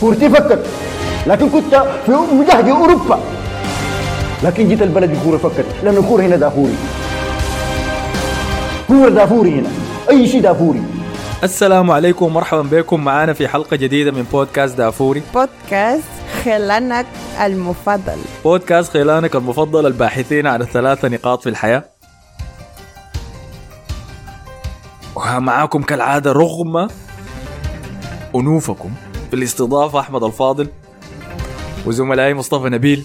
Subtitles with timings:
[0.00, 0.66] كورتي فكت
[1.26, 1.74] لكن كنت
[2.06, 3.20] في مجهد أوروبا.
[4.42, 6.74] لكن جيت البلد الكوره فكت لأن الكورة هنا دافوري.
[8.88, 9.68] كوره دافوري هنا.
[10.10, 10.82] أي شيء دافوري.
[11.42, 13.04] السلام عليكم ومرحبا بكم.
[13.04, 15.22] معنا في حلقة جديدة من بودكاست دافوري.
[15.34, 16.04] بودكاست
[16.44, 17.06] خلانك
[17.44, 18.18] المفضل.
[18.44, 21.84] بودكاست خيلانك المفضل الباحثين عن الثلاثة نقاط في الحياة.
[25.16, 26.88] ومعاكم كالعادة رغم
[28.34, 28.90] أنوفكم.
[29.30, 30.68] في الاستضافة أحمد الفاضل
[31.86, 33.04] وزملائي مصطفى نبيل.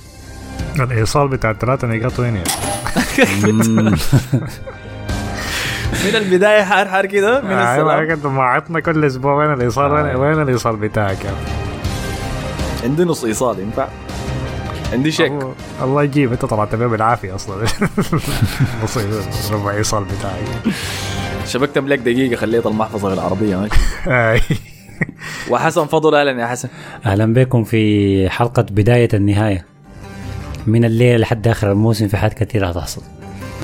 [0.80, 2.50] الإيصال بتاع الثلاثة نقاط وين يعني؟
[6.06, 8.12] من البداية حار حار كده من أيوه السلام.
[8.12, 9.34] انت معطنا كل أسبوع.
[9.34, 11.38] وين الإيصال؟ وين, وين الإيصال بتاعك يعني؟
[12.84, 13.88] عندي نص إيصال ينفع؟
[14.94, 15.32] عندي شيك
[15.82, 16.32] الله- يجيب.
[16.32, 17.66] أنت طلعت بيه بالعافية أصلا.
[18.84, 18.98] نص
[19.52, 20.76] ربع إيصال بتاعك.
[21.46, 23.76] شبكت ملك دقيقة خليت المحفظة بالعربية ماشي.
[24.08, 24.42] اي
[25.52, 26.70] وحسن فضل أهلا يا حسن.
[27.06, 29.66] أهلا بكم في حلقة بداية النهاية.
[30.68, 33.02] من الليل لحد آخر الموسم في حاجات كثيرة هتحصل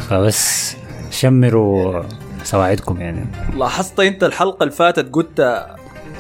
[0.10, 0.76] فبس
[1.12, 2.04] شمروا
[2.44, 3.26] سواعدكم يعني.
[3.58, 5.66] لاحظت أنت الحلقة اللي فاتت قلت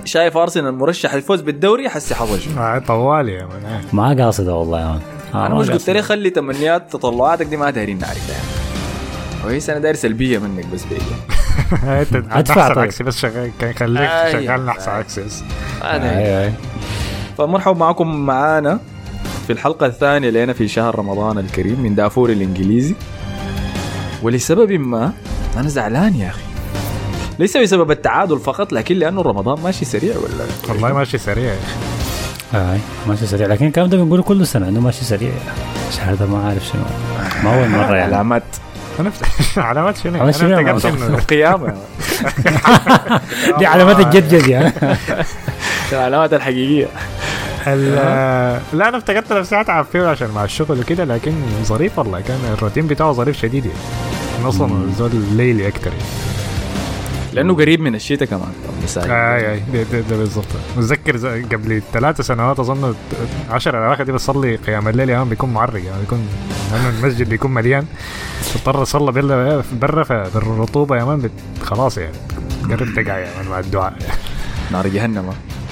[0.05, 2.15] شايف أرسنال مرشح الفوز بالدوري حسي
[2.57, 3.81] آه، طوالي يا من آه.
[3.93, 4.79] ما قاصدة والله.
[4.79, 4.99] يا مان
[5.33, 5.89] آه، أنا مش قلت.
[5.89, 8.45] لي خلي تمنيات تطلعاتك دي ما دايرين نعرفها يعني
[9.43, 11.01] كويس أنا داير سلبيه منك بس بيجي
[11.83, 13.09] انت أدفع احسن طيب.
[13.09, 14.31] شغال كان خليك أي.
[14.31, 15.23] شغال احسن.
[15.83, 16.53] أيوه أيوه
[17.37, 18.79] فمرحبا معكم معانا
[19.47, 22.95] في الحلقة الثانية لنا في شهر رمضان الكريم من دافور الإنجليزي.
[24.23, 25.13] ولسبب ما
[25.57, 26.41] أنا زعلان يا أخي.
[27.39, 31.53] ليس بسبب التعادل فقط لكن لأنه رمضان ماشي سريع ولا؟ والله ماشي سريع.
[31.53, 31.57] يا
[32.53, 33.47] أخي أي ماشي سريع.
[33.47, 35.31] لكن الكلام ده بنقوله كل سنة إنه ماشي سريع.
[35.89, 36.81] الشهر ده ما عارف شنو.
[37.43, 38.15] ما اول مرة يعني.
[38.15, 38.43] علامات.
[38.99, 39.11] أنا
[39.57, 41.73] علامات شنو؟ علامات شنو افتكرت؟ انه القيامة.
[43.59, 44.73] دي علامات الجدجد يعني.
[45.91, 46.87] العلامات الحقيقية.
[47.67, 52.19] ال- لا أنا افتكرت نفسي اتعب فيه عشان مع الشغل وكده لكن ظريف والله.
[52.21, 54.49] كان الروتين بتاعه ظريف شديد يعني.
[54.49, 56.03] أصلا زول ليلي أكتر يعني.
[57.33, 58.51] لأنه قريب من الشتاء كمان.
[58.97, 60.45] اي اي ده, ده, ده بالضبط
[60.77, 61.17] متذكر
[61.55, 62.95] قبل ثلاث سنوات أظن
[63.49, 66.27] 10 الأواخر دي بصلي قيام الليل يوم بيكون معرق يعني بيكون
[66.71, 67.85] لأنه المسجد بيكون مليان.
[68.53, 71.29] تضطر أصلي برا برا فالرطوبه يا مان
[71.61, 72.15] خلاص يعني.
[72.69, 73.93] قرب تقع يا مان مع الدعاء.
[74.71, 75.29] نار جهنم.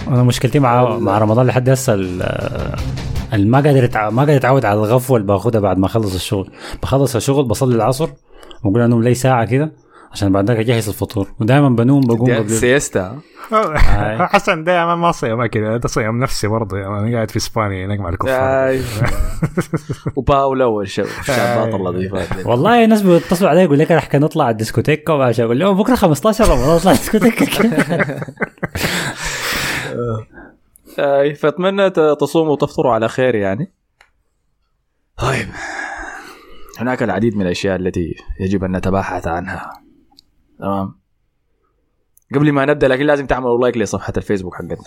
[0.08, 1.96] أنا مشكلتي مع مع رمضان لحد هسه
[3.34, 6.52] ما قادر ما قادر أتعود على الغفوة اللي باخذها بعد ما أخلص الشغل.
[6.84, 8.10] بخلص الشغل بصلي العصر
[8.64, 9.72] واقول انوم لي ساعة كده.
[10.12, 11.28] عشان بعد ذاك أجهز الفطور.
[11.40, 13.20] ودائما بنوم بقوم قبل siesta
[14.20, 18.00] حسن man ما صيام كده ده صيام نفسي برضه يا man قاعد في إسبانيا هناك
[18.00, 18.80] مع الكفار.
[20.18, 22.46] وباولا والشابات اللطيفات.
[22.46, 25.96] والله ناس بيتصلوا علي يقول لك إحنا نطلع على ال discoteca وعشان أقول لهم بكرة
[25.96, 27.46] 15 رمضان نطلع ال discoteca
[31.00, 31.36] آي.
[31.36, 33.74] فأتمنى تصوموا وتفطروا على خير يعني.
[35.18, 35.48] طيب.
[36.78, 39.89] هناك العديد من الأشياء التي يجب أن نتباحث عنها.
[40.60, 41.00] تمام.
[42.36, 44.78] قبل ما نبدأ لكن لازم تعملوا لايك لصفحة الفيسبوك حقتنا.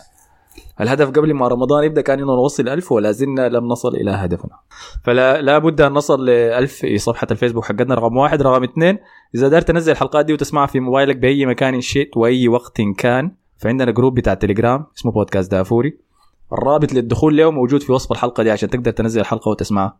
[0.80, 4.58] الهدف قبل ما رمضان يبدأ كان إنه نوصل ألف ولا زلنا لم نصل إلى هدفنا.
[5.04, 7.94] فلا لا بد أن نصل ل 1000 في صفحة الفيسبوك حقتنا.
[7.94, 8.42] رقم واحد.
[8.42, 8.98] رقم اثنين
[9.34, 13.90] إذا قدرت تنزل الحلقات دي وتسمعها في موبايلك بأي مكان شئت وأي وقت كان فعندنا
[13.90, 15.98] group بتاع تليجرام اسمه بودكاست دافوري
[16.52, 19.98] الرابط للدخول له موجود في وصف الحلقة دي عشان تقدر تنزل الحلقة وتسمعها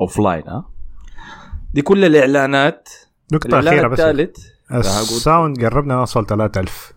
[0.00, 0.68] offline ها؟
[1.74, 2.88] دي كل الإعلانات.
[3.46, 4.00] الإعلان أخيرة بس.
[4.00, 6.92] الثالث ال sound قربنا نوصل 3000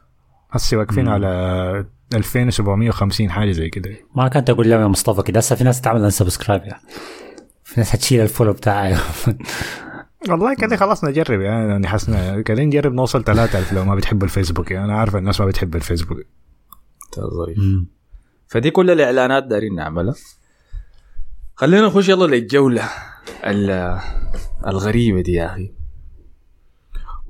[0.51, 1.07] هسه واقفين.
[1.07, 3.91] على 2750 حاجة زي كده.
[4.15, 5.39] ما كنت تقول لهم يا مصطفى كده.
[5.39, 6.81] هسه في ناس تعمل subscribe يعني.
[7.63, 8.95] في ناس حتشيل ال follow بتاعي.
[10.29, 11.87] والله كده خلاص نجرب يعني.
[11.87, 14.85] حسنا كده نجرب نوصل 3000 لو ما بتحبوا الفيسبوك يعني.
[14.85, 16.17] أنا عارف الناس ما بتحب الفيسبوك.
[17.19, 17.57] ظريف
[18.47, 20.15] فدي كل الإعلانات دارين نعملها.
[21.55, 22.89] خلينا نخش يلا للجولة
[23.45, 23.99] ال-
[24.67, 25.71] الغريبة دي يا أخي.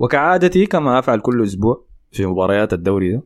[0.00, 3.22] وكعادتي كما أفعل كل أسبوع في مباريات الدوري ده.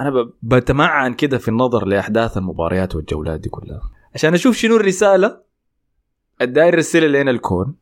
[0.00, 3.80] أنا بتمعن كده في النظر لأحداث المباريات والجولات دي كلها.
[4.14, 5.40] عشان أشوف شنو الرسالة.
[6.42, 7.74] الداير يرسلها لنا الكون.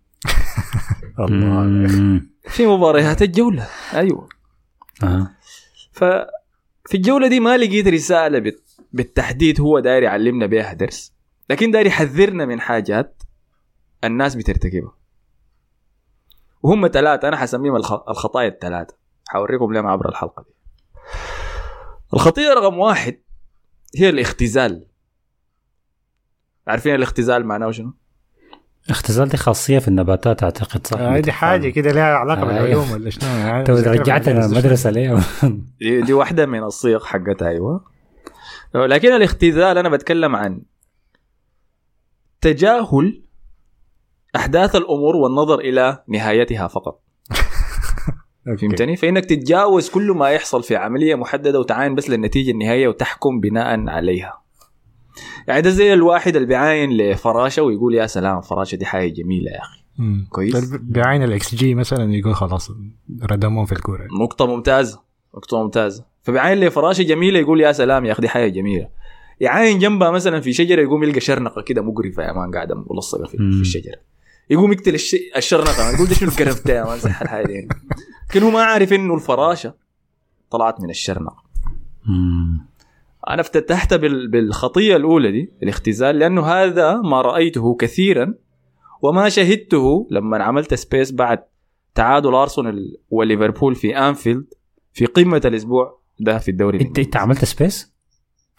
[1.21, 2.21] الله.
[2.49, 3.69] في مباريات الجولة.
[3.95, 4.29] أيوه.
[5.03, 5.31] آه.
[5.93, 11.12] ففي الجولة دي ما لقيت رسالة بت- بالتحديد هو داير يعلمنا بيها درس.
[11.51, 13.23] لكن داير يحذرنا من حاجات
[14.05, 14.93] الناس بترتكبها.
[16.65, 18.95] وهم ثلاثة أنا حسميهم الخ- الخطايا الثلاثة.
[19.29, 20.55] حوريكم لهم عبر الحلقة دي.
[22.15, 23.21] الخطيئة رقم واحد
[23.97, 24.87] هي الاختزال.
[26.69, 27.93] عارفين الاختزال معناه شنو؟
[28.91, 33.11] اختزال دي خاصية في النباتات أعتقد صح؟ هذه حاجة كده لها علاقة آه، بالعلوم ولا
[33.11, 35.19] شنو؟ يعني تو رجعتنا المدرسة ليه؟
[35.81, 37.85] دي, دي واحدة من الصيغ حقتها أيوة.
[38.75, 40.63] لكن الاختزال أنا بتكلم عن
[42.41, 43.24] تجاهل
[44.37, 47.01] أحداث الأمور والنظر إلى نهايتها فقط.
[48.61, 53.89] فهمتني؟ فإنك تتجاوز كل ما يحصل في عملية محددة وتعاين بس للنتيجة النهائية وتحكم بناء
[53.89, 54.41] عليها.
[55.49, 59.59] يعني ده زي الواحد اللي بيعاين لفراشة ويقول يا سلام الفراشه دي حاجة جميلة يا
[59.61, 59.85] أخي.
[59.99, 60.27] مم.
[60.31, 60.71] كويس.
[60.71, 62.71] بل- بعين الاكس جي مثلا يقول خلاص
[63.23, 64.07] ردمهم في الكورة.
[64.21, 65.01] نقطة ممتازة
[65.35, 66.05] نقطة ممتازة.
[66.23, 68.89] فبيعاين لي فراشة جميلة يقول يا سلام يا أخي دي حاجة جميلة.
[69.41, 73.37] يعاين جنبها مثلا في شجرة يقوم يلقى شرنقة كده مقرفة يا man قاعدة ملصقة في.
[73.37, 74.14] في الشجرة.
[74.50, 75.17] يقوم يقتل الش...
[75.37, 77.69] الشرنقة يقول ده شنو القرف ده man صح الحاجة دي
[78.31, 79.75] لكن هو ما عارف إنه الفراشة
[80.50, 81.43] طلعت من الشرنقة
[82.06, 82.67] مم.
[83.31, 84.29] أنا افتتحت بال...
[84.31, 88.35] بالخطية الأولى دي الاختزال لأنه هذا ما رأيته كثيرا
[89.02, 91.44] وما شهدته لما عملت space بعد
[91.94, 94.44] تعادل أرسنال وليفربول في أنفيلد
[94.93, 97.94] في قمة الأسبوع ده في الدوري انت أنت عملت space؟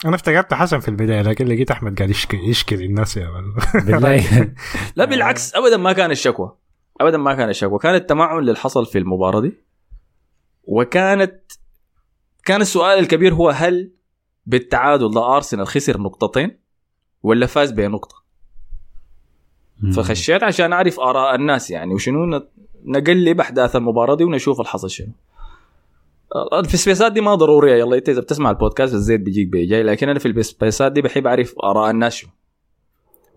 [0.05, 3.29] أنا افتكرت حسن في البداية لكن لقيت أحمد قاعد يشكي يشكي للناس يا.
[3.85, 4.53] بالله.
[4.95, 6.55] لا بالعكس ابدا ما كان الشكوى.
[7.01, 7.79] ابدا ما كان الشكوى.
[7.79, 9.53] كان التمعن اللي حصل في المباراة دي
[10.63, 11.51] وكانت
[12.45, 13.91] كان السؤال الكبير هو هل
[14.45, 16.59] بالتعادل ده أرسنال خسر نقطتين
[17.23, 18.25] ولا فاز بنقطه
[19.95, 22.41] فخشيت عشان أعرف آراء الناس يعني وشنو
[22.85, 25.11] نقلب احداث المباراة دي ونشوف الحصل شنو.
[26.67, 27.75] في السبيسات دي ما ضرورية.
[27.75, 29.83] يلا إنت إذا بتسمع البودكاست الزيت بيجيك بيجي.
[29.83, 32.29] لكن أنا في السبيسات دي بحب أعرف آراء الناس شنو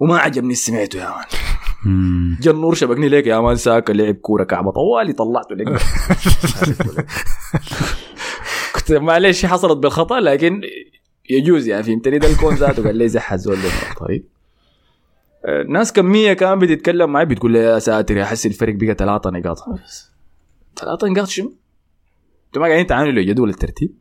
[0.01, 1.25] وما عجبني سمعته يا مان.
[2.47, 3.57] النور شبكني ليك يا مان.
[3.57, 5.69] ساكا لعب كورة كعبة طوالي طلعته لك.
[8.75, 10.61] كنت معلش حصلت بالخطأ لكن
[11.31, 13.57] يجوز يعني فهمتني ده الكون ذاته قال لي زح الزول
[14.01, 14.25] طيب.
[15.69, 19.59] ناس كمية كان بتتكلم معي بتقول لي يا ساتر يا حسي الفرق بقى ثلاثة نقاط.
[20.77, 21.53] ثلاثة نقاط شنو؟
[22.49, 23.95] أنتوا ما قاعدين تعاملوا جدول الترتيب؟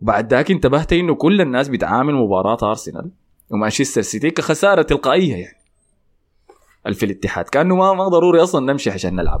[0.00, 3.10] بعد ذاك انتبهت إنه كل الناس بتعامل مباراة أرسنال
[3.50, 5.56] ومانشستر سيتي كخسارة تلقائية يعني.
[6.94, 7.44] في الاتحاد.
[7.44, 9.40] كأنه ما ما ضروري أصلا نمشي عشان نلعب.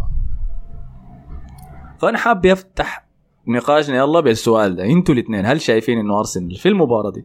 [1.98, 3.06] فأنا حاب افتح
[3.46, 3.96] نقاشنا.
[3.96, 4.84] يلا بالسؤال ده.
[4.84, 7.24] أنتوا الاثنين هل شايفين إنه أرسنال في المباراة دي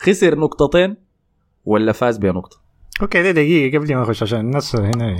[0.00, 0.96] خسر نقطتين
[1.64, 2.59] ولا فاز بنقطة؟
[3.02, 5.16] okay دي دقيقة قبل ما أخش عشان الناس هنا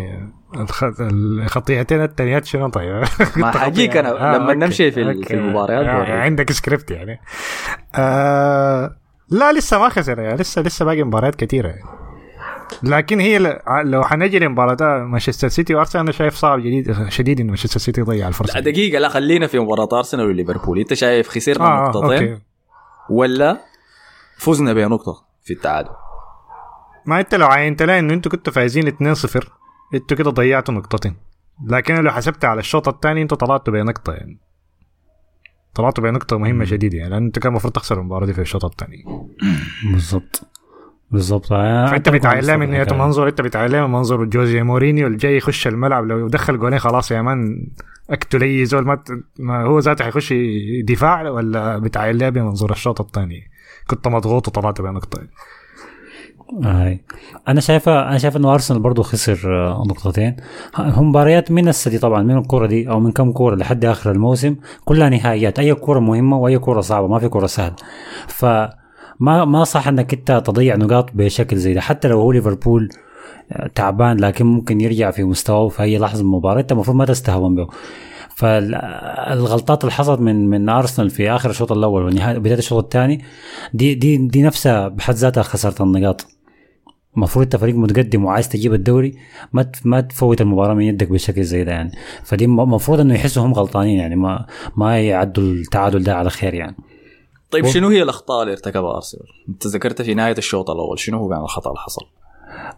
[0.57, 3.05] الخ- الخطيئتين التانيات شنو طيب
[3.37, 4.55] ما حاجيك أنا لما okay.
[4.55, 5.23] نمشي في okay.
[5.23, 6.21] في المباريات آه،.
[6.21, 7.21] عندك سكريبت يعني
[7.95, 8.97] آه
[9.29, 11.83] لا لسه ما خسر يعني لسه لسه باقي مباريات كثيرة يعني.
[12.83, 17.81] لكن هي لو حنجي لمباراة مانشستر سيتي وأرسنال أنا شايف صعب جديد شديد انه مانشستر
[17.81, 18.61] سيتي يضيع الفرصة لا.
[18.61, 22.43] دقيقة لا خلينا في مباراة أرسنال وليفربول أنت شايف خسرنا آه نقطتين okay
[23.11, 23.61] ولا
[24.39, 25.91] فزنا بنقطة في التعادل
[27.07, 29.49] ما انت لو عاينت لها انه أنتوا كنتوا فايزين 2-0
[29.95, 31.17] أنتوا كده ضيعتوا نقطتين.
[31.67, 34.39] لكن لو حسبت على الشوط الثاني أنتوا طلعتوا بنقطه يعني.
[35.75, 39.05] طلعتوا بنقطه مهمة شديدة يعني لأن أنتوا كان المفروض تخسروا المباراة دي في الشوط الثاني
[41.11, 41.53] بالضبط.
[41.53, 42.99] آه، فأنت بتعلم من الحكاية.
[42.99, 47.11] منظور أنت بتعلم من منظور جوزي مورينيو اللي جاي يخش الملعب لو دخل جولين خلاص
[47.11, 47.71] يا مان
[48.11, 48.99] أكتوا لي زول
[49.39, 50.35] ما, هو ذاته حيخش
[50.85, 53.51] دفاع ولا بتعلم بمنظور الشوط الثاني
[53.87, 55.21] كنت مضغوط وطلعت بنقطه
[56.65, 57.01] هاي
[57.49, 60.37] أنا شايفه أنا شايف إنه أرسنال برضه خسر آه، نقطتين.
[60.79, 64.57] هم مباريات من السدي طبعا من الكوره دي أو من كم كوره لحد آخر الموسم
[64.85, 65.59] كلها نهائيات.
[65.59, 67.77] أي كوره مهمة وأي كوره صعبة ما في كوره سهله
[68.29, 68.45] ف
[69.21, 71.81] ما ما صح إنك أنت تضيع نقاط بشكل زي ده.
[71.81, 72.89] حتى لو هو ليفربول
[73.53, 77.05] آه، تعبان لكن ممكن يرجع في مستواه في أي لحظة من المباراة أنت المفروض ما
[77.05, 77.69] تستهون به.
[78.35, 83.25] فالغلطات اللي حصلت من من أرسنال في آخر الشوط الأول ونهايه بداية الشوط الثاني
[83.75, 86.27] دي دي دي نفسها بحد ذاتها خساره النقاط.
[87.17, 89.15] المفروض انت فريق متقدم وعايز تجيب الدوري
[89.53, 91.93] ما ما تفوت المباراة من يدك بشكل زي ده يعني.
[92.25, 96.77] فدي المفروض انه يحسوا هم غلطانين يعني ما ما يعدوا التعادل ده على خير يعني.
[97.51, 101.29] طيب شنو هي الأخطاء اللي ارتكبها أرسنال؟ أنت ذكرت في نهاية الشوط الأول شنو هو
[101.29, 102.03] كان الخطأ اللي حصل؟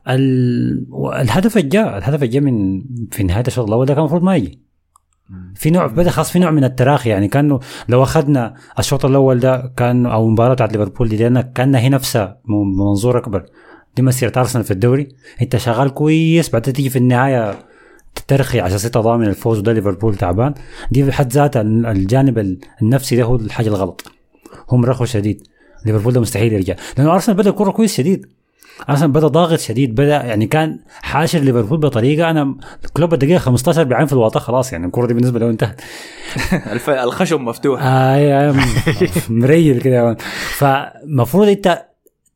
[0.08, 0.86] ال...
[1.20, 4.36] الهدف اللي جاء الهدف اللي جاء من في نهاية الشوط الأول ده كان المفروض ما
[4.36, 4.62] يجي.
[5.54, 7.28] في نوع بدا خلاص في نوع من التراخي يعني.
[7.28, 11.88] كانه لو أخذنا الشوط الأول ده كان أو المباراه بتاعت ليفربول دي لأن كانها هي
[11.88, 13.46] نفسها من منظور أكبر.
[13.96, 15.08] دي مسيره ارسنال في الدوري.
[15.42, 17.54] انت شغال كويس بعدين تيجي في النهاية
[18.28, 20.54] ترخي عشان ستة ضامن الفوز وده ليفربول تعبان.
[20.90, 24.04] دي بحد ذاتها الجانب النفسي ده هو الحاجة الغلط.
[24.70, 25.46] هم رخوا شديد.
[25.87, 26.75] ليفربول ده مستحيل يرجع.
[26.99, 28.26] لأنه أرسنال بدأ الكره كويس شديد.
[28.90, 32.30] أرسنال بدأ ضاغط شديد بدأ يعني كان حاشر ليفربول بطريقة.
[32.30, 32.56] أنا
[32.92, 35.80] كلوب الدقيقه 15 بعين في الواطة خلاص يعني الكره دي بالنسبة له انتهت.
[36.72, 36.90] الف...
[36.90, 37.80] الخشب مفتوح.
[37.82, 38.54] آه
[39.28, 40.16] مريل كده.
[40.56, 41.91] فمفروض انت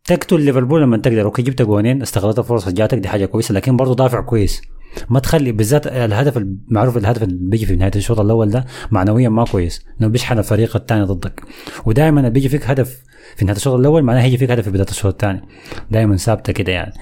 [0.07, 1.23] تقتل ليفربول لما تقدر.
[1.23, 4.63] أوكي جبت جوانين استغلت الفرصة جاتك دي حاجة كويسة لكن برضه دافع كويس.
[5.11, 9.45] ما تخلي بالذات الهدف المعروف الهدف اللي بيجي في نهاية الشوط الأول ده معنويا ما
[9.45, 11.43] كويس إنه بيشحن الفريق الثاني ضدك.
[11.87, 13.03] ودائما اللي بيجي فيك هدف
[13.37, 15.43] في نهاية الشوط الأول معناه هيجي فيك هدف في بداية الشوط الثاني.
[15.91, 16.93] دائما ثابتة كده يعني.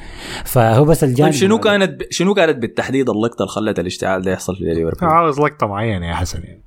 [0.45, 4.57] فهو بس الجانب طيب شنو كانت شنو كانت بالتحديد اللقطة اللي خلت الاشتعال ده يحصل
[4.57, 6.64] في ليفربول؟ عاوز لقطة معينة يا حسن يعني.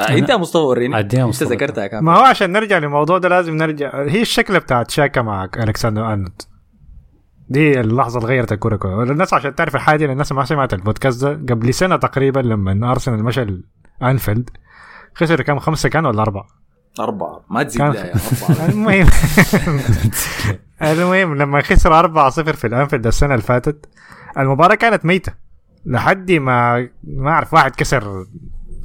[0.00, 0.98] آه انت يا مصطفى وريني.
[0.98, 1.54] أديها انت مصطفى.
[1.54, 4.02] ذكرتها كام ما هو عشان نرجع للموضوع ده لازم نرجع.
[4.02, 6.42] هي الشكله بتاعت شاكا مع ألكسندر أرنولد.
[7.48, 9.02] دي اللحظة اللي غيرت الكورة كلها.
[9.02, 11.54] الناس عشان تعرف الحاجة دي الناس ما سمعت البودكاست ده.
[11.54, 13.46] قبل سنة تقريبا لما أرسنال مشى
[14.02, 14.50] انفيلد
[15.14, 16.46] خسر كم؟ خمسة كان ولا أربعة؟
[17.00, 17.44] أربعة.
[17.50, 18.12] ما تزيد كان-
[18.68, 19.06] المهم.
[20.82, 21.92] المهم لما خسر
[22.30, 23.86] 4-0 في الأنفيلد السنة اللي فاتت
[24.38, 25.32] المباراة كانت ميتة.
[25.86, 28.26] لحد ما ما أعرف واحد كسر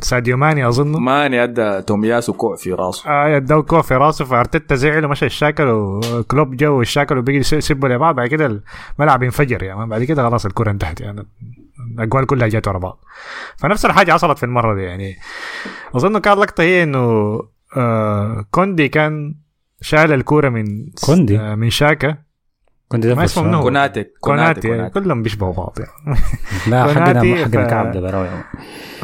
[0.01, 3.09] ساديو ماني اظن ماني ادى تومياسو كوع في راسه.
[3.09, 7.89] آه اداه كوع في راسه فأرتيتا زعل ومشى الشاكل وكلوب جو الشاكل وبقي يس- يسبوا
[7.89, 8.61] لبعض بعد كده
[8.99, 9.87] الملعب انفجر يعني.
[9.87, 11.27] بعد كده خلاص الكرة انتهت يعني.
[11.95, 12.99] الأجوال كلها جت ورا بعض.
[13.57, 15.15] فنفس الحاجة حصلت في المرة دي يعني.
[15.95, 17.39] أظن كان لقطة هي إنه
[17.77, 19.35] آه كوندي كان
[19.81, 20.65] شال الكورة من
[21.05, 22.26] كوندي؟ آه من شاكا.
[22.87, 24.93] كنت ما اسمه منو؟ كوناتي كوناتي كوناتي كوناتي.
[24.93, 26.19] كلهم بيشبهوا بعض يعني.
[26.71, 28.29] لا حقنا حقنا كعب ده براوي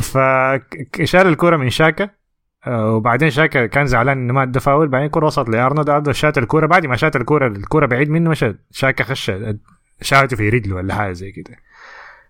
[0.01, 2.09] فشال الكرة من شاكا
[2.67, 4.87] آه، وبعدين شاكا كان زعلان إنه ما ادى فاول.
[4.87, 8.55] بعدين الكرة وصلت لأرنولد أرنولد شات الكرة بعد ما شات الكرة الكرة بعيد منه مشى.
[8.71, 9.31] شاكا خش
[10.01, 11.55] شاته في رجله ولا حاجة زي كده.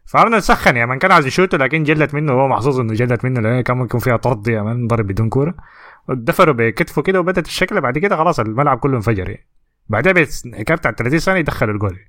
[0.06, 2.34] فأرنولد سخن يا مان كان عايز يشوته لكن جلت منه.
[2.34, 5.54] وهو محظوظ إنه جلت منه لأنه كان ممكن فيها طرد يا مان ضرب بدون كورة.
[6.10, 9.48] دفروا بكتفه كده وبدت الشكل بعد كده خلاص الملعب كله انفجر يعني.
[9.90, 12.00] بعدها بحكايه بتاع 30 ثانية دخلوا الجول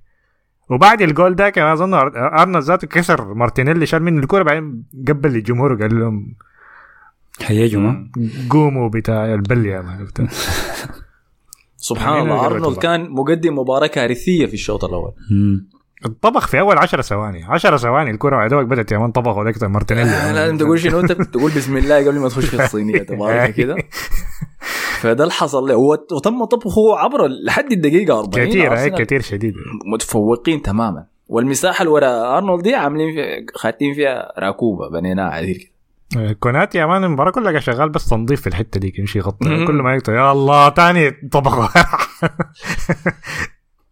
[0.70, 5.36] وبعد الجول ده كان أظن أر- أرنولد ذاته كسر مارتينيلي شال منه الكورة بعدين قبل
[5.36, 6.34] الجمهور وقال لهم
[7.42, 8.10] حيجوا ما
[8.50, 10.26] قوموا بتاع البل يا man وبتاع.
[11.76, 12.78] سبحان الله قربت أرنولد.
[12.78, 15.12] كان مقدم مباراة كارثية في الشوط الأول.
[16.22, 19.62] طبخ في أول 10 ثواني 10 ثواني الكورة بعد ذلك بدأت يا man طبخ وذاك
[19.62, 20.34] مارتينيلي man.
[20.34, 23.76] لازم تقول شنو أنت تقول بسم الله قبل ما تخش في الصينية تبارك كده
[25.04, 29.54] فده اللي حصل له وتم طبخه عبر لحد الدقيقة 40 كثير هي أرسنال كثير شديد.
[29.86, 31.06] متفوقين تماما.
[31.28, 36.86] والمساحة اللي ورا أرنولد دي عاملين فيها خاتين فيها راكوبه بنيناها عديل كده كوناتي يا
[36.86, 39.66] مان المباراة كلها شغال بس تنظيف في الحتة دي يمشي يغطي.
[39.66, 40.12] كل ما يقطع.
[40.12, 41.68] يا الله تاني طبخه.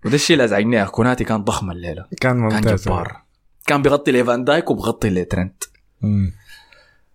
[0.04, 2.02] وده الشيء اللي أزعجني كوناتي كان ضخم الليلة.
[2.02, 2.84] كان كان ممتاز.
[2.84, 3.22] جبار.
[3.66, 5.64] كان بيغطي ليفان دايك وبغطي لترنت.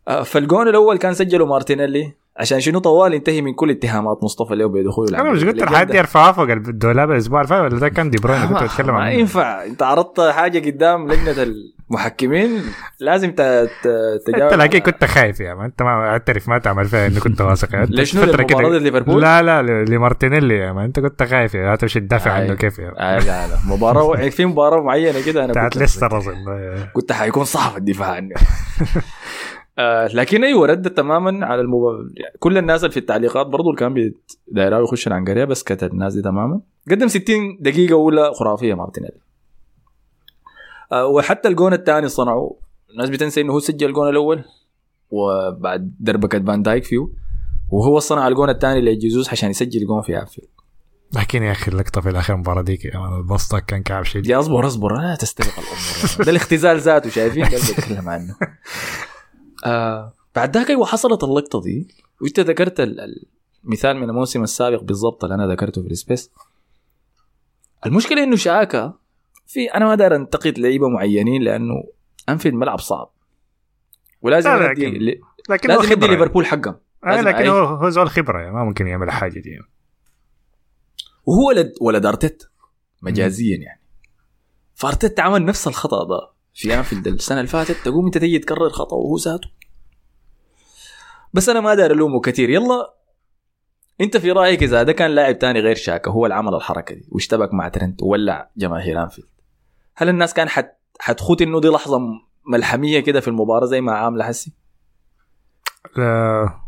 [0.07, 2.13] آه، فالجون الأول كان سجله مارتينيلي.
[2.39, 5.99] عشان شنو طوال ينتهي من كل اتهامات مصطفى له بدخوله أنا مش قلت الحاجات دي
[5.99, 9.01] ارفعها فوق الدولاب الأسبوع اللي فات ولا ده كان دي بروين كنت ما, بتكلم ما
[9.01, 9.63] عنه ينفع.
[9.63, 11.53] أنت عرضت حاجة قدام لجنة
[11.91, 12.61] المحكمين
[12.99, 14.51] لازم تجاوب.
[14.53, 17.75] أنت أكيد كنت خايف يا مان أنت ما اعترف ما تعمل فيها إنه كنت واثق.
[17.75, 21.75] أنت ليش شنو كده- لمباراة ليفربول؟ لا لا لمارتينيلي يا مان أنت كنت خايف يا
[21.75, 22.33] تمشي تدافع آه.
[22.41, 23.57] عنه كيف يا آه لا لا.
[23.67, 25.77] مباراة في مباراة معينة كده أنا بتاعت
[26.93, 28.35] كنت حيكون صعب الدفاع عنه.
[29.79, 31.81] آه لكن أيوه ردت تماما على المب...
[32.39, 34.11] كل الناس اللي في التعليقات برضو اللي كان
[34.47, 36.61] دايراه يخش العنقرية بس كتت الناس دي تماما.
[36.91, 39.17] قدم 60 دقيقة أولى خرافية مارتينيلي.
[40.91, 42.53] آه وحتى الجون الثاني صنعوا
[42.91, 44.43] الناس بتنسى إنه هو سجل الجون الأول
[45.09, 47.07] وبعد دربكه فان دايك فيه.
[47.71, 50.47] وهو صنع الجون الثاني لجيزوس عشان يسجل جون في انفيلد
[51.15, 54.27] لكن يا أخي اللقطة في الاخير المباراه ديك man البسطة كان كعب شديد.
[54.27, 58.35] يا أصبر أصبر لا تستبق الأمور ده الاختزال ذاته شايفين؟ اللي بتكلم عنه.
[59.65, 61.87] آه بعد ذاك أيوه حصلت اللقطة دي.
[62.21, 63.25] وإنت ذكرت ال-
[63.63, 66.31] المثال من الموسم السابق بالضبط اللي أنا ذكرته في ال space.
[67.85, 68.93] المشكلة إنه شاكا
[69.47, 71.73] في أنا ما داير أنتقد لعيبة معينين لأنه
[72.29, 73.11] أنفيلد ملعب صعب.
[74.21, 76.07] ولازم لا، لكن- ل- لكن لازم خبرة.
[76.07, 79.59] ليفربول حقهم آه لكن هو هو زول خبرة يعني ما ممكن يعمل الحاجة دي.
[81.25, 82.45] وهو ولد ولد أرتيتا
[83.01, 83.81] مجازيا يعني.
[84.75, 86.31] فأرتيتا عمل نفس الخطأ ده.
[86.57, 89.49] في انفيلد السنة اللي فاتت تقوم أنت تيجي تكرر خطا وهو ذاته.
[91.33, 92.49] بس أنا ما داير الومه كثير.
[92.49, 92.93] يلا
[94.01, 97.07] أنت في رأيك إذا ده كان لاعب تاني غير شاكا هو اللي عمل الحركة دي
[97.11, 99.27] واشتبك مع ترنت وولع جماهير أنفيلد؟
[99.95, 101.99] هل الناس كان حت حتخوت إنه دي لحظة
[102.45, 104.53] ملحمية كده في المباراة زي ما عاملة هسي؟
[105.97, 106.59] لا.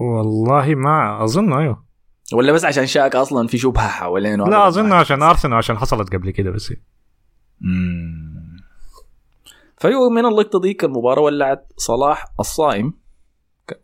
[0.00, 1.84] والله ما أظن أيوه.
[2.32, 6.30] ولا بس عشان شاكا أصلا في شبهة حوالينه؟ لا أظن عشان أرسنال عشان حصلت قبل
[6.30, 6.72] كده بس.
[7.60, 8.37] مم.
[9.80, 12.92] فايوه من اللقطه ديك المباراة ولعت صلاح الصائم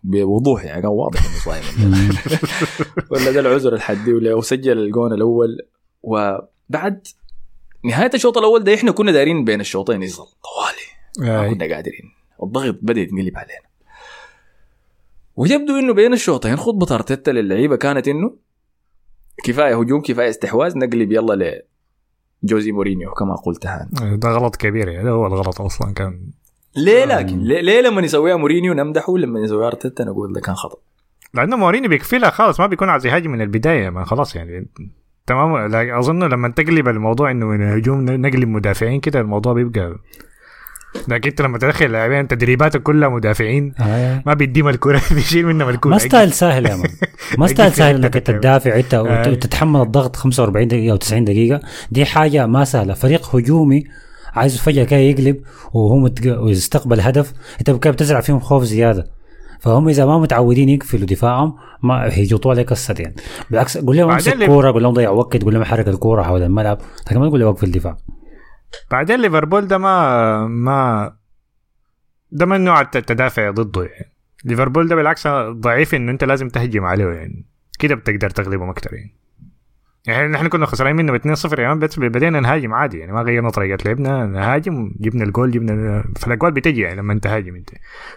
[0.02, 1.62] بوضوح يعني كان واضح إنه صايم.
[3.10, 5.58] ولا ده العذر الحدي ولا وسجل الجون الأول.
[6.02, 7.06] وبعد
[7.84, 10.02] نهاية الشوط الأول ده إحنا كنا دايرين بين الشوطين.
[10.02, 11.30] يظل طوالي.
[11.32, 11.54] ما.
[11.54, 12.12] كنا قادرين.
[12.42, 13.68] الضغط بدأ يتقلب علينا.
[15.36, 18.36] ويبدو إنه بين الشوطين خطبة أرتيتا للعيبة كانت إنه
[19.44, 21.62] كفاية هجوم كفاية استحواذ نقلب يلا
[22.44, 24.18] جوزي مورينيو كما قلت هان.
[24.18, 26.20] ده غلط كبير يعني هو الغلط أصلا كان.
[26.76, 30.78] ليه لكن؟ ليه, ليه لما يسويها مورينيو نمدحه؟ لما يسويها أرتيتا نقول ده كان خطأ.
[31.34, 34.68] لأنه مورينيو بيكفيلها خالص ما بيكون عايز يهاجم من البداية ما خلاص يعني.
[35.26, 39.96] تمام؟ أظن لما تقلب الموضوع إنه من هجوم نقلب مدافعين كده الموضوع بيبقى
[41.08, 44.22] لكن انت لما تدخل لاعبين تدريباتك كلها مدافعين آه.
[44.26, 46.88] ما بيديهم الكوره بيشيل منهم الكوره ما style سهل يا man.
[47.38, 49.28] ما style سهل إنك أنت تدافع أنت آه.
[49.30, 51.60] وتتحمل الضغط 45 دقيقة أو 90 دقيقة.
[51.90, 52.94] دي حاجة ما سهلة.
[52.94, 53.84] فريق هجومي
[54.34, 55.36] عايز فجأة كده يقلب
[55.72, 56.40] وهو متق...
[56.42, 57.32] ويستقبل هدف.
[57.58, 59.06] أنت كده بتزرع فيهم خوف زيادة.
[59.60, 63.14] فهم إذا ما متعودين يقفلوا دفاعهم ما هيجوطوا عليك السد يعني.
[63.50, 66.42] بالعكس قول لهم امسك اللي- كورة قول لهم ضيع وقت قول لهم حرك الكورة حول
[66.42, 66.78] الملعب.
[67.06, 67.96] لكن ما تقول لي وقف الدفاع.
[68.90, 71.12] بعدين ليفربول ده ما ما
[72.30, 74.12] ده من نوع الت- التدافع ضده يعني.
[74.44, 77.44] ليفربول ده بالعكس ضعيف انه أنت لازم تهجم عليه يعني.
[77.78, 79.14] كده بتقدر تغلبهم أكثر يعني.
[80.06, 83.12] يعني كنا خسرانين منه ب 2-0 يعني بس بدينا نهاجم عادي يعني.
[83.12, 87.70] ما غيرنا طريقة لعبنا نهاجم جبنا الجول جبنا فالأجوال بتجي يعني لما أنت تهاجم أنت.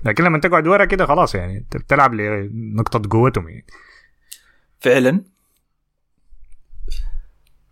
[0.06, 3.66] لكن لما تقعد ورا كده خلاص يعني انت بتلعب لنقطة قوتهم يعني.
[4.80, 5.22] فعلا؟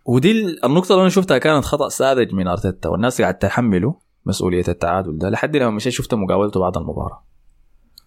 [0.08, 3.94] ودي ال- النقطة اللي أنا شفتها كانت خطأ ساذج من أرتيتا والناس قاعد تحمله
[4.26, 7.24] مسؤولية التعادل ده لحد لما مشيت شفت مقاولته بعد المباراة.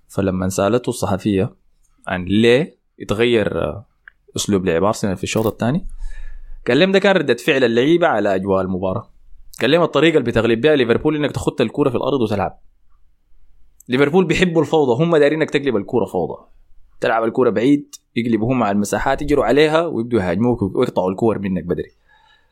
[0.07, 1.55] فلما سألته الصحفية
[2.07, 3.85] عن ليه يتغير آه،
[4.35, 5.87] أسلوب لعب أرسنال في الشوط الثاني
[6.67, 9.11] قال لهم ده كان ردة فعل اللعيبة على أجواء المباراة.
[9.61, 12.59] قال لهم الطريقة اللي بتغلب بها ليفربول إنك تخط الكورة في الأرض وتلعب.
[13.87, 16.45] ليفربول بيحبوا الفوضى هم دايرين إنك تقلب الكوره فوضى.
[17.01, 21.91] تلعب الكورة بعيد يقلبوا هم على المساحات يجروا عليها ويبدوا يهاجموك ويقطعوا الكور منك بدري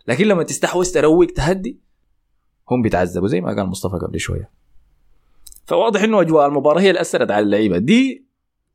[0.07, 1.79] لكن لما تستحوذ تروق تهدي
[2.71, 4.49] هم بيتعذبوا زي ما قال مصطفى قبل شوية
[5.65, 8.25] فواضح إنه أجواء المباراة هي اللي أثرت على اللعيبة دي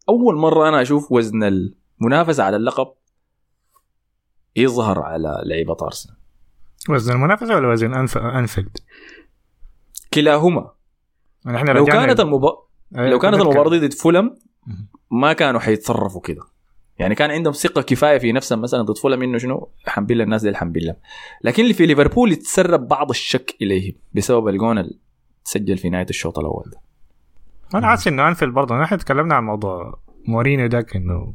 [0.09, 1.43] أول مرة أنا أشوف وزن
[2.01, 2.93] المنافسة على اللقب
[4.57, 6.17] يظهر على لعيبة أرسنال
[6.91, 8.19] وزن المنافسة ولا وزن أنف...
[8.19, 8.79] أنفيلد؟
[10.15, 10.71] كلاهما
[11.47, 13.35] نحن لو رجعنا- كانت المباراه أيوة، لو كانت.
[13.41, 14.37] المباراة ضد فولم.
[15.11, 16.43] ما كانوا حيتصرفوا كده.
[16.99, 20.43] يعني كان عندهم ثقة كفاية في نفسهم مثلا ضد فولم إنه شنو؟ الحمد لله الناس
[20.43, 20.97] دي الحمد لله.
[21.45, 24.99] لكن اللي في ليفربول يتسرب بعض الشك إليهم بسبب الجون اللي
[25.45, 26.81] تسجل في نهاية الشوط الأول ده.
[27.79, 31.35] أنا حاسس إنه أنفيلد برضه نحن تكلمنا عن موضوع مورينيو ذاك إنه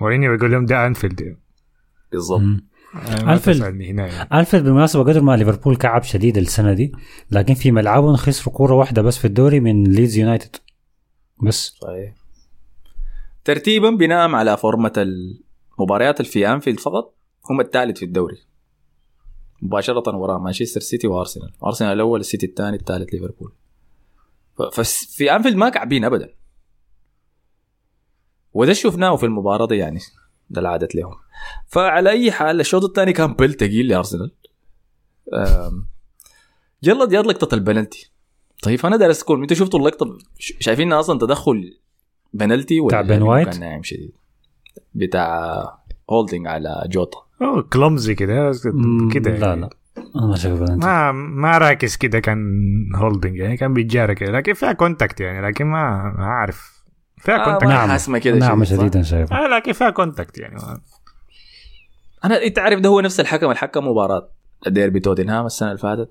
[0.00, 1.36] مورينيو بيقول لهم ده أنفيلد.
[3.62, 4.28] تسألني هنا يعني.
[4.32, 6.92] أنفيلد بالمناسبة قدر ما ليفربول كعب شديد السنة دي
[7.30, 10.56] لكن في ملعبهم خسروا كورة واحدة بس في الدوري من ليدز يونايتد.
[11.42, 12.14] بس صحيح
[13.44, 17.14] ترتيبا بناء على فورمة المباريات اللي في أنفيلد فقط
[17.50, 18.38] هم الثالث في الدوري
[19.62, 23.52] مباشرة وراء مانشستر سيتي وأرسنال، أرسنال الأول السيتي الثاني الثالث ليفربول.
[24.72, 26.34] ففي أنفيلد ما كعبين ابدا.
[28.52, 30.00] وده شفناه في المباراة دي يعني
[30.50, 31.14] ده العادة لهم.
[31.66, 34.30] فعلى أي حال الشوط الثاني كان بيل ثقيل لارسنال.
[36.82, 38.10] جلد يد لقطة البنالتي.
[38.62, 41.78] طيب أنا داير أسألكم أنتوا شفتوا اللقطة؟ ش- شايفين أصلا تدخل
[42.32, 44.12] بنالتي ولا بين وايت؟ كان ناعم شديد؟
[44.94, 45.52] بتاع
[46.10, 47.18] هولدنج على جوتا.
[47.42, 48.52] اوه clumsy كده
[49.12, 49.60] كده لا يعني.
[49.60, 49.70] لا.
[50.26, 50.60] ما شايف.
[50.62, 52.38] ما ما راكز كده كان
[52.94, 54.30] هولدنج يعني كان بيتجارى كده.
[54.32, 56.84] لكن فيها contact يعني لكن ما ما أعرف.
[57.18, 57.88] فيها آه contact ما نعم.
[57.88, 60.56] حاسمة كده نعمة شديد، صح؟ شديدة شايف آه لكن فيها contact يعني.
[62.24, 64.28] أنا انت عارف ده هو نفس الحكم الحكم مباراة
[64.66, 66.08] الديربي توتنهام السنة اللي فاتت؟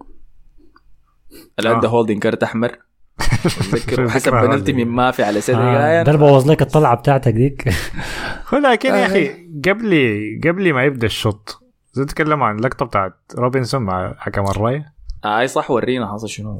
[1.60, 1.78] اللي آه.
[1.80, 2.78] ادى هولدنج كارت أحمر.
[3.46, 4.84] اتذكر حسب بنالتي هذه.
[4.84, 7.70] من ما في على سيدي آه ده اللي بوظ لك الطلعة بتاعتك ديك.
[8.54, 9.06] هو لكن يا آه.
[9.06, 9.28] أخي
[9.70, 10.16] قبل
[10.48, 11.62] قبل ما يبدأ الشوط
[11.96, 14.94] تتكلم عن اللقطة بتاعت روبنسون مع حكم الرايه
[15.26, 16.60] آه أي صح ورينا حصل شنو.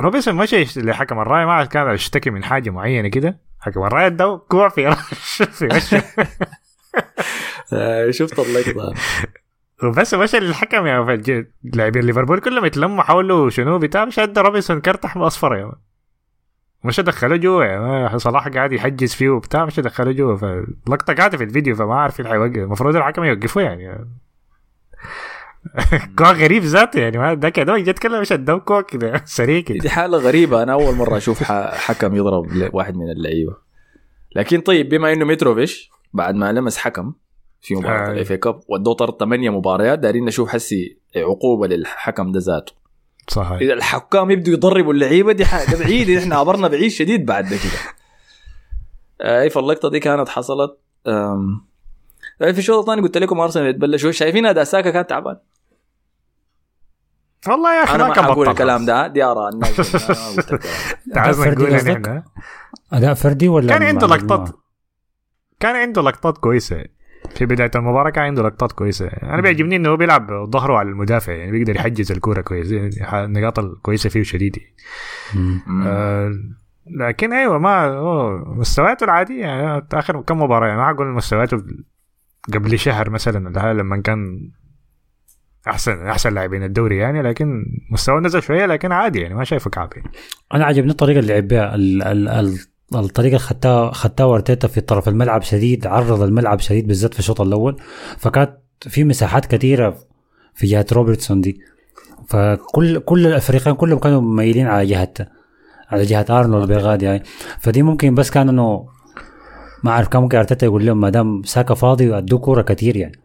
[0.00, 3.38] روبنسون مشي يش- لحكم الرايه ما كان يشتكي من حاجة معينة كده.
[3.60, 6.02] حكم الرايه اداه كوع في رش- في وشه
[7.72, 8.94] آه شفت اللقطة.
[9.84, 11.22] وبس مشى للحكم يا
[11.64, 15.72] لاعبين ليفربول كلهم يتلموا حوله شنو بتاع مش ادى روبنسون كرت احمر اصفر يا.
[16.84, 18.18] مش دخله جوا man.
[18.18, 22.30] صلاح قاعد يحجز فيه وبتاع مش دخله جوا فاللقطه قاعدة في الفيديو فما عارف اللي
[22.30, 24.08] حيوقف المفروض الحكم يوقفوه يعني.
[26.18, 27.18] كوع غريب ذاته يعني.
[27.18, 29.22] ما ده كده جت كلمه مش اداه كوع كده.
[29.24, 29.78] سريع كده.
[29.78, 30.62] دي حالة غريبة.
[30.62, 33.56] أنا أول مرة أشوف ح- حكم يضرب واحد من اللعيبة.
[34.36, 37.12] لكن طيب بما إنه متروفيش بعد ما لمس حكم
[37.60, 38.12] في مباراة آه.
[38.12, 42.72] الاف كاب ودوه طرد ثمانية مباريات دارين نشوف حسي عقوبة للحكم ده ذاته.
[43.28, 43.60] صحيح.
[43.60, 47.94] إذا الحكام يبدوا يضربوا اللعيبة دي حاجة بعيد إحنا عبرنا بعيد شديد بعد ده كده.
[49.40, 50.78] أي فاللقطة دي كانت حصلت.
[51.06, 51.66] أم،
[52.38, 54.10] في الشوط الثاني قلت لكم أرسنال يتبلشوا.
[54.10, 55.36] شايفين اداء ساكا كان تعبان؟
[57.48, 58.50] والله يا أخي أنا ما كان بطل.
[58.50, 59.06] الكلام ده.
[59.06, 59.80] دي اراء الناس
[61.36, 62.22] فردي نقول
[62.92, 64.50] أداء فردي ولا كان عنده لقطات؟
[65.60, 66.84] كان عنده لقطات كويسة.
[67.34, 69.06] في بداية المباراة كان عنده لقطات كويسة.
[69.06, 72.72] أنا بيعجبني إنه هو بيلعب ظهره على المدافع يعني بيقدر يحجز الكورة كويس
[73.12, 74.60] النقاط الكويسة فيه شديدة.
[75.86, 76.32] آه
[77.00, 78.00] لكن أيوه ما
[78.46, 81.62] مستوياته العادية يعني آخر كم مباراة يعني ما أقول مستوياته
[82.54, 84.50] قبل شهر مثلا لما كان
[85.68, 89.92] أحسن أحسن لاعبين الدوري يعني لكن مستواه نزل شوية لكن عادي يعني ما شايفه كعب
[89.96, 90.10] يعني.
[90.54, 92.58] أنا عجبني الطريقة اللي لعب بها ال- ال- ال-
[92.94, 97.40] الطريقة اللي خدتها خدتها ارتيتا في طرف الملعب شديد عرض الملعب شديد بالذات في الشوط
[97.40, 97.76] الأول.
[98.18, 99.98] فكانت في مساحات كثيره
[100.54, 101.60] في جهة روبرتسون دي.
[102.28, 105.14] فكل كل الأفريقيين كلهم كانوا مميلين على جهه
[105.90, 107.22] على جهة أرنولد بغادي يعني.
[107.60, 108.88] فدي ممكن بس كان إنه
[109.84, 113.18] ما أعرف كان ممكن أرتيتا يقول لهم ما دام ساكا فاضي ادوه كورة كثير يعني.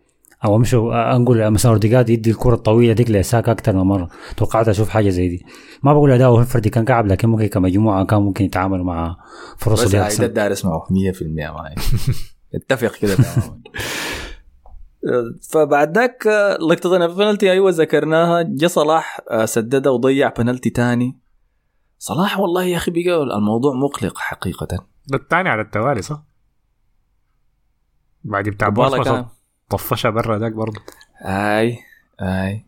[0.45, 4.09] أو امشوا نقول مثلا اورتيجاد يدي الكرة الطويلة ديك لساكا أكثر من مرة.
[4.37, 5.45] توقعت أشوف حاجة زي دي.
[5.83, 9.17] ما بقول اداؤه الفردي كان كعب لكن ممكن كمجموعه كان ممكن يتعاملوا مع
[9.57, 11.75] فرص بس دي هاي ده احسن الدار اسمعه 100% معي.
[12.55, 13.61] اتفق كده تماما
[15.51, 18.41] فبعد ذاك آه، لقطة البنالتي أيوه ذكرناها.
[18.41, 21.19] جا صلاح آه، سددها وضيع بنالتي تاني.
[21.97, 24.67] صلاح والله يا أخي بقى الموضوع مقلق حقيقة.
[25.07, 26.23] ده الثاني على التوالي صح؟
[28.23, 28.69] بعد بتاع
[29.03, 29.25] كان
[29.77, 30.81] طفشها برا ذاك برضه.
[31.25, 31.79] أي
[32.21, 32.65] أي.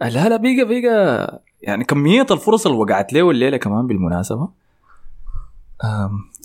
[0.00, 4.48] لا لا بقى بقى يعني كمية الفرص اللي وقعت له الليلة كمان بالمناسبة.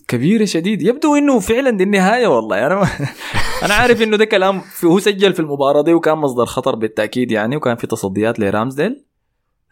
[0.07, 0.81] كبيرة شديد.
[0.81, 2.65] يبدو إنه فعلا دي النهاية والله.
[2.67, 2.87] أنا ما
[3.65, 7.55] أنا عارف إنه ده كلام هو سجل في المباراة دي وكان مصدر خطر بالتأكيد يعني
[7.55, 9.05] وكان في تصديات لرامزديل.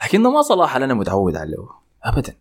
[0.04, 1.68] لكن ده ما صلاح اللي أنا متعود عليه.
[2.04, 2.34] ابدا.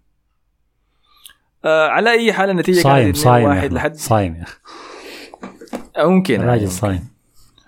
[1.64, 3.69] آه على أي حال النتيجة صايم كانت 2-1 صايم يا أخي.
[3.69, 4.59] لحد صايم يا أخي.
[5.99, 7.09] ممكن راجل صايم.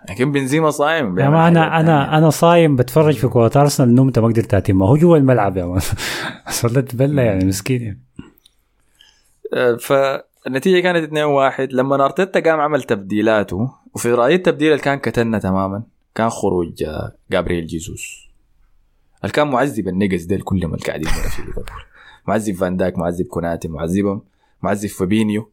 [0.09, 4.27] لكن بنزيما صايم يا ما أنا أنا أنا صايم بتفرج في كوره أرسنال نمت ما
[4.27, 5.81] قدرت اتمها هو جوا الملعب يا مان.
[6.61, 8.01] صليت بلا يعني مسكين.
[9.55, 15.39] آه، فالنتيجة كانت 2-1 لما أرتيتا قام عمل تبديلاته وفي رأيي التبديل اللي كان كتلنا
[15.39, 15.83] تماما
[16.15, 18.29] كان خروج آه، جابرييل جيسوس.
[19.23, 21.65] اللي كان معذب النقز ديل كلهم اللي قاعدين في ليفربول.
[22.29, 24.23] معذب فان داك معذب كوناتي معذبهم.
[24.63, 25.51] معذب فابينيو.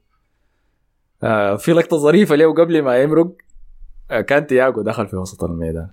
[1.23, 3.31] آه في لقطة ظريفة له قبل ما يمرق
[4.09, 5.87] كان تياجو دخل في وسط الميدان.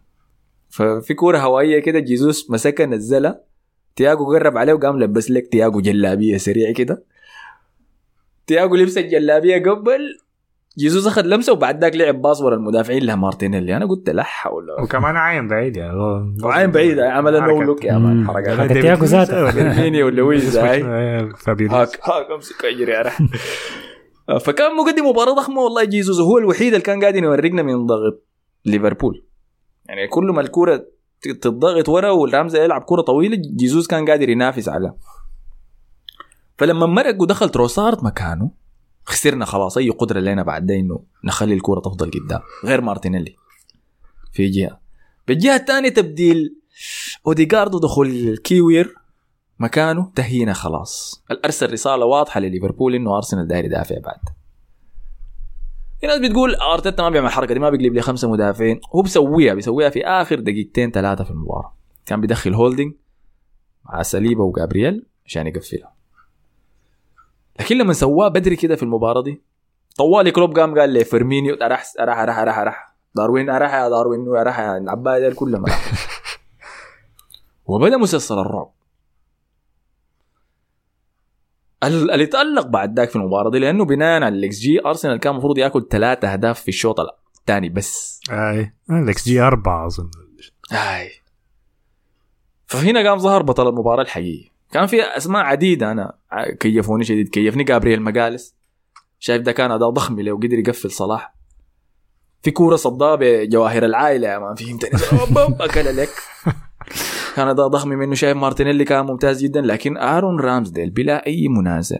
[0.70, 3.40] ففي كورة هوائية كده جيسوس مسكها نزلها.
[3.96, 7.02] تياجو قرب عليه وقام لبس لك تياجو جلابية سريع كده.
[8.46, 10.18] تياجو لبس الجلابية قبل
[10.78, 13.76] جيسوس أخذ لمسة وبعد ذاك لعب pass ورا المدافعين لها مارتينيلي.
[13.76, 15.92] أنا قلت لا حول ولا وكمان عاين بعيد يعني.
[15.92, 16.98] هو- وعين بعيد.
[16.98, 18.66] عمل no look يا man حركة.
[18.66, 19.50] تياجو ذاته.
[19.50, 20.80] فيرمينيو ولويز هاي.
[21.36, 23.10] فابيولوس هاك هاك أمسك أجري
[24.28, 26.20] فكان مقدم مباراة ضخمة والله جيسوس.
[26.20, 28.24] هو الوحيد اللي كان قاعد يورينا من ضغط
[28.64, 29.24] ليفربول.
[29.86, 30.86] يعني كل ما الكورة
[31.40, 34.94] تضغط ورا ورامزديل يلعب كورة طويلة جيسوس كان قادر ينافس على.
[36.58, 38.50] فلما مرق ودخل تروسارد مكانه
[39.04, 39.78] خسرنا خلاص.
[39.78, 43.36] أي قدرة لنا بعد ده إنه نخلي الكورة تفضل قدام غير مارتينيلي.
[44.32, 44.80] في جهة.
[45.28, 46.56] بالجهة الثانية تبديل
[47.26, 48.94] اوديجارد ودخول كيويور
[49.58, 51.24] مكانه تهينا خلاص.
[51.44, 54.20] ارسل رساله واضحة لليفربول إنه أرسنال داير يدافع بعد.
[56.00, 59.54] في ناس بتقول أرتيتا ما بيعمل الحركه دي ما بيقلب لي خمسة مدافعين هو بيسويها
[59.54, 61.74] بيسويها في آخر دقيقتين ثلاثة في المباراة.
[62.06, 62.94] كان بيدخل هولدنج
[63.84, 65.94] مع سليبا وجابرييل عشان يقفلها.
[67.60, 69.42] لكن لما سواه بدري كده في المباراة دي
[69.96, 72.94] طوالي كلوب قام قال لي فيرمينيو راح راح راح راح راح.
[73.16, 75.66] داروين راح يا داروين راح يا العبايه راح
[77.66, 78.70] وبدأ مسلسل الرعب ال-
[81.86, 85.58] اللي تألق بعد ذاك في المباراة دي لأنه بناء على الإكس جي أرسنال كان المفروض
[85.58, 86.96] يأكل ثلاثة أهداف في الشوط
[87.40, 88.20] الثاني بس.
[88.30, 88.72] أي.
[88.90, 90.10] الإكس جي أربعة أظن.
[90.70, 91.10] هاي
[92.66, 94.50] فهنا قام ظهر بطل المباراة الحقيقي.
[94.72, 96.14] كان في أسماء عديدة أنا
[96.60, 98.54] كيفوني شديد كيفني جابرييل ماجاليس
[99.18, 101.34] شايف ده كان أداء ضخم له وقدر يقفل صلاح.
[102.42, 104.90] في كورة صدها بجواهر العائلة يا man فهمتني
[105.60, 106.08] أكل لك
[107.34, 111.98] كان اداء ضخم منه شايف مارتينيلي كان ممتاز جدا لكن آرون رامزديل بلا أي منازع.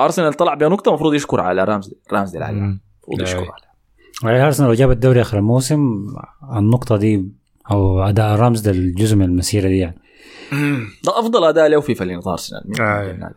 [0.00, 2.60] أرسنال طلع بنقطة المفروض يشكر على رامزديل رامزديل عليها.
[2.60, 3.38] المفروض يشكر.
[3.38, 3.76] عليها.
[4.24, 6.06] وعلى أرسنال لو جاب الدوري آخر الموسم
[6.56, 7.28] النقطة دي
[7.70, 9.98] أو أداء رامزديل ده جزء من المسيرة دي يعني.
[11.04, 12.62] ده أفضل أداء له في فريق أرسنال.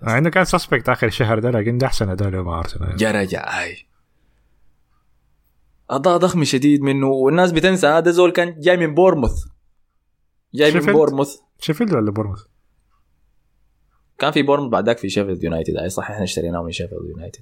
[0.01, 2.95] مع إنه كان suspect آخر الشهر ده لكن ده أحسن أداء له مع أرسنال.
[2.95, 3.75] جا رجع هاي
[5.89, 9.45] أداء ضخم شديد منه والناس بتنسى هذا زول كان جاي من بورموث.
[10.53, 11.37] جاي من؟ بورموث.
[11.59, 12.39] شيفيلد ولا بورموث؟
[14.17, 15.77] كان في بورموث بعدك في شيفيلد يونايتد.
[15.77, 17.41] أي صح إحنا اشتريناه من شيفيلد يونايتد.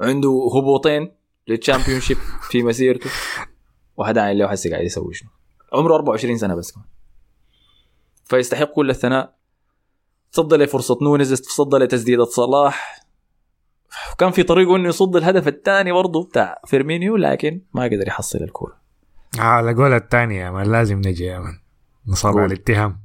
[0.00, 1.12] عنده هبوطين
[1.48, 2.16] لل Championship
[2.50, 3.10] في مسيرته.
[3.96, 5.30] وهذا عين له هسه قاعد يسوي شنو.
[5.72, 6.86] عمره 24 سنة بس كمان.
[8.24, 9.34] فيستحق كل الثناء.
[10.32, 13.04] تصدى لفرصة نونز تصدى لتسديدة صلاح.
[14.12, 18.76] وكان في طريقه إنه يصد الهدف الثاني برضه بتاع فيرمينيو لكن ما قدر يحصل الكورة.
[19.38, 21.63] على قول الثانية يا مان لازم نجي يا مان
[22.08, 22.38] نصاب.
[22.38, 22.98] على الاتهام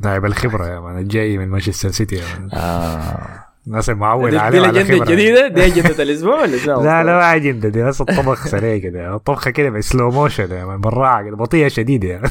[0.00, 2.50] لاعب الخبرة يا مان الجاي من مانشستر سيتي يا مان.
[2.52, 3.44] آه.
[3.66, 7.68] الناس المعول عليه دي على الاجنده الجديده دي اجنده الأسبوع ولا؟ لا لا ما اجنده
[7.68, 9.14] دي بس الطبخ سريع كده.
[9.14, 12.30] الطبخة كده بسلو موشن يا مان بالراحه كده بطيئة شديدة مان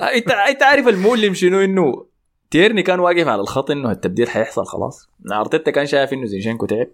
[0.00, 2.06] آه، انت إنت عارف المؤلم شنو إنه
[2.50, 5.10] تيرني كان واقف على الخط إنه التبديل حيحصل خلاص.
[5.32, 6.86] أرتيتا كان شايف إنه زينشينكو تعب.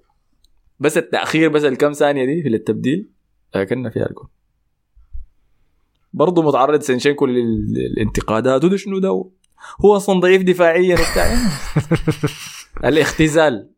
[0.79, 3.11] بس التأخير بس الكم ثانية دي في التبديل
[3.69, 4.29] كنا فيها الجول.
[6.13, 8.65] برضه متعرض زينشينكو لل- للانتقادات.
[8.65, 9.09] وده شنو ده؟
[9.85, 11.35] هو أصلا ضعيف دفاعيا وبتاع.
[12.85, 13.71] الاختزال.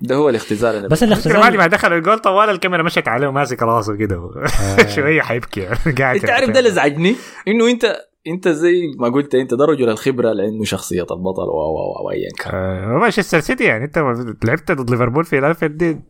[0.00, 0.76] ده هو الاختزال.
[0.76, 4.30] أنا بس بعد الاختزال ما دخل الجول طوال الكاميرا مشت عليه وماسك راسه كده.
[4.94, 5.66] شوية حيبكي.
[5.98, 7.16] قاعد انت عارف ده اللي ازعجني
[7.48, 12.06] إنه انت أنت زي ما قلت أنت ده رجل الخبره عنده شخصية البطل و و
[12.06, 12.54] و ايا كان.
[12.54, 13.98] آه، مانشستر سيتي يعني أنت
[14.44, 16.00] لعبت ضد ليفربول في الانفيلد دي.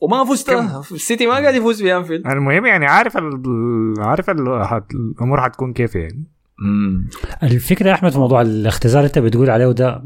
[0.00, 0.50] وما فزت.
[0.92, 2.26] السيتي ما قاعد يفوز في انفيلد.
[2.26, 3.42] المهم يعني عارف ال...
[3.98, 4.48] عارف ال...
[4.48, 6.24] هت- الأمور حتكون كيف يعني
[7.42, 10.02] الفكرة يا أحمد في موضوع الاختزال اللي أنت بتقول عليه ده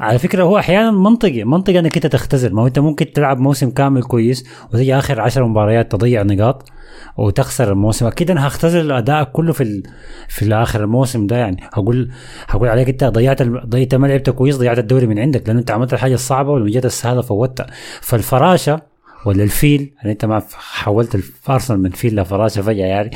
[0.00, 2.54] على فكرة هو أحيانا منطقي منطقي إنك أنت تختزل.
[2.54, 6.68] ما هو أنت ممكن تلعب موسم كامل كويس وتيجي آخر عشر مباريات تضيع نقاط
[7.16, 8.06] وتخسر الموسم.
[8.06, 9.82] أكيد أنا هختزل ادائك كله في ال...
[10.28, 11.56] في اخر الموسم ده يعني.
[11.72, 12.10] هقول
[12.48, 13.68] هقول عليك أنت ضيعت ال...
[13.68, 15.48] ضيعت ما لعبت كويس ضيعت الدوري من عندك.
[15.48, 17.66] لأنه أنت عملت الحاجة الصعبة ولما جت السهله فوتها
[18.00, 18.89] فالفراشة
[19.26, 23.10] ولا الفيل؟ يعني انت ما حولت الارسنال من فيل لفراشة فجأة يعني.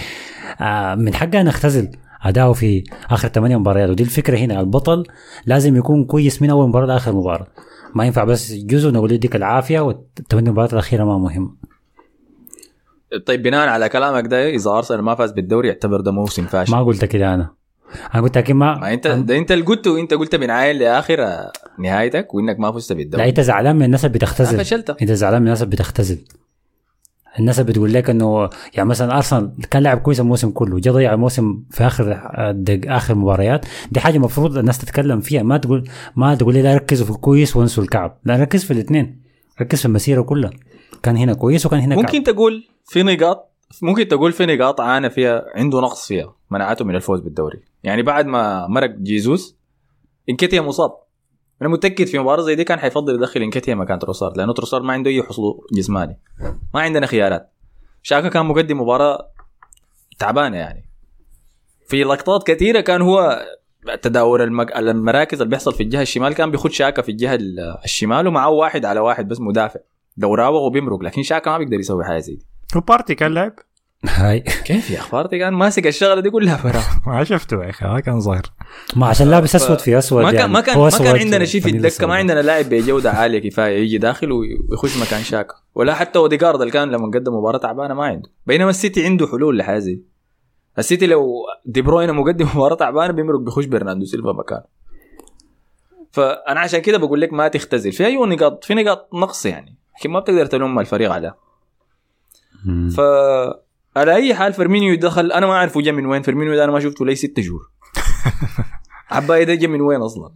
[0.61, 1.91] آه من حقها نختزل
[2.23, 3.91] أداؤه في آخر ثمانية مباريات.
[3.91, 5.05] ودي الفكرة هنا البطل
[5.47, 7.47] لازم يكون كويس من أول مباراة لآخر مباراة.
[7.95, 11.57] ما ينفع بس جزء نقول يديك العافية والثمان مباريات الأخيرة ما مهم.
[13.27, 16.73] طيب بناء على كلامك ده إذا أرسنال ما فاز بالدوري يعتبر ده موسم فاشل.
[16.73, 17.55] ما قلت كده أنا.
[18.15, 20.01] أنا قلت لكن ما, ما انت ده انت اللي قلته.
[20.01, 21.27] انت قلت بنعاين لآخر
[21.79, 24.59] نهايتك وإنك ما فزت لا بالدوري انت زعلان من الناس اللي بتختزل.
[24.59, 24.91] فشلت.
[24.91, 26.25] انت زعلان من الناس اللي بتختزل.
[27.39, 31.15] الناس اللي بتقول لك إنه يعني مثلا أرسنال كان لاعب كويس الموسم كله جا ضيع
[31.15, 32.21] الموسم في اخر
[32.53, 33.67] دق آخر مباريات.
[33.93, 35.43] دي حاجة المفروض الناس تتكلم فيها.
[35.43, 38.19] ما تقول ما تقول لي لا ركزوا في الكويس وانسوا الكعب.
[38.25, 39.23] لا ركز في الاثنين.
[39.61, 40.51] ركز في المسيرة كلها.
[41.03, 43.51] كان هنا كويس وكان هنا ممكن تقول في نقاط
[43.83, 47.59] ممكن تقول في نقاط عانى فيها عنده نقص فيها منعته من الفوز بالدوري.
[47.85, 49.57] يعني بعد ما مرق جيزوس
[50.31, 50.91] إنكيتيا مصاب.
[51.63, 54.93] أنا متأكد في مباراة زي دي كان حيفضل يدخل إنكيتيا مكان تروسار لأنه تروسار ما
[54.93, 56.21] عنده أي حصول جسماني.
[56.75, 57.53] ما عندنا خيارات.
[58.03, 59.31] شاكا كان مقدم مباراة
[60.19, 60.89] تعبانة يعني.
[61.89, 63.47] في لقطات كثيرة كان هو
[64.03, 64.77] تداول المك...
[64.77, 68.85] المراكز اللي بيحصل في الجهة الشمال كان بيخد شاكا في الجهة ال- الشمال ومعه واحد
[68.85, 69.81] على واحد بس مدافع.
[70.17, 72.47] لو راوغ وبيمرق لكن شاكا ما بيقدر يسوي حاجة زي دي.
[72.77, 73.53] وبارتي كان لعب
[74.07, 74.41] هاي.
[74.41, 76.83] كيف يا اخي بارتي كان ماسك الشغلة دي كلها برا.
[77.17, 78.43] ما شفته يا أخي ما كان ظاهر.
[78.97, 80.53] ما عشان لابس أسود في أسود ما كان يعني.
[80.53, 82.15] ما كان ما كان عندنا شيء في الدكة ما.
[82.15, 86.91] عندنا لاعب بجودة عالية كفاية يجي داخل ويخش مكان شاكا ولا حتى اوديجارد اللي كان
[86.91, 88.31] لما قدم مباراة تعبانة ما عنده.
[88.47, 90.05] بينما السيتي عنده حلول لحاجه زي دي.
[90.79, 91.35] السيتي لو
[91.67, 94.65] دي بروين مقدم مباراة تعبانة بيمرق بيخش برناردو سيلفا مكانه.
[96.13, 97.93] فأنا عشان كده بقول لك ما تختزل.
[97.93, 99.79] في أيوه نقاط في نقاط نقص يعني.
[100.01, 101.37] لكن ما بتقدر تلوم الفريق عليها
[102.65, 102.89] مم.
[102.89, 103.01] ف
[103.97, 106.23] على أي حال فيرمينيو دخل أنا ما اعرف هو جا من وين.
[106.23, 107.71] فيرمينيو ده أنا ما شفته لي ست شهور.
[109.11, 110.33] عباية ده جا من وين أصلا؟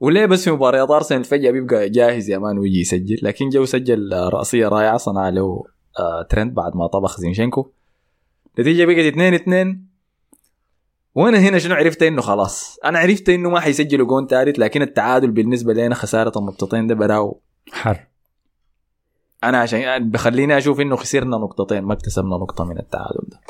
[0.00, 3.18] وليه بس في مباريات ارسنال فجاه بيبقى جاهز يا man ويجي يسجل.
[3.22, 5.64] لكن جو سجل آه، رأسية رائعة صنع له
[5.98, 7.70] آه، ترينت بعد ما طبخ زينشينكو.
[8.58, 9.86] نتيجة بقت 2 2
[11.14, 15.30] وأنا هنا شنو عرفت إنه خلاص؟ أنا عرفت إنه ما حيسجلوا جون ثالث لكن التعادل
[15.30, 17.40] بالنسبة لنا خسارة النقطتين ده براو.
[17.72, 18.09] حر.
[19.44, 23.40] أنا عشان بخليني أشوف إنه خسرنا نقطتين ما اكتسبنا نقطة من التعادل ده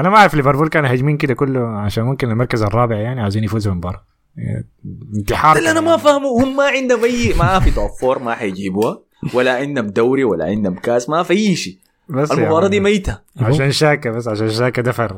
[0.00, 3.72] أنا ما أعرف ليفربول كانوا هاجمين كده كله عشان ممكن المركز الرابع يعني عايزين يفوزوا
[3.72, 4.02] بالمباراه
[4.36, 4.66] يعني
[5.14, 8.98] انتحار اللي أنا ما فاهمه هم ما عندهم اي ما في top four ما حيجيبوها
[9.34, 11.78] ولا عندهم دوري ولا عندهم كاس ما في أي شيء
[12.08, 12.70] بس يا المباراة man.
[12.70, 15.12] دي ميتة عشان شاكا بس عشان شاكا دفر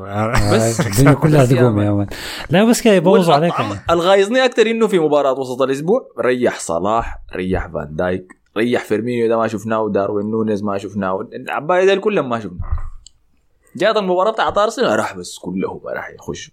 [0.53, 0.79] بس.
[0.87, 1.81] الدنيا كلها بس يا تقوم.
[1.81, 2.07] يا man
[2.49, 3.79] لا بس كده يبوظوا عليك يعني.
[3.89, 9.37] الغايظني أكثر إنه في مباراة وسط الأسبوع ريح صلاح ريح فان دايك ريح فيرمينيو ده
[9.37, 12.59] ما شفناه داروين نونيز ما شفناه العباية ده كلهم ما شفناه
[13.75, 16.51] جات المباراة بتاعت أرسنال راح بس كله راح يخش.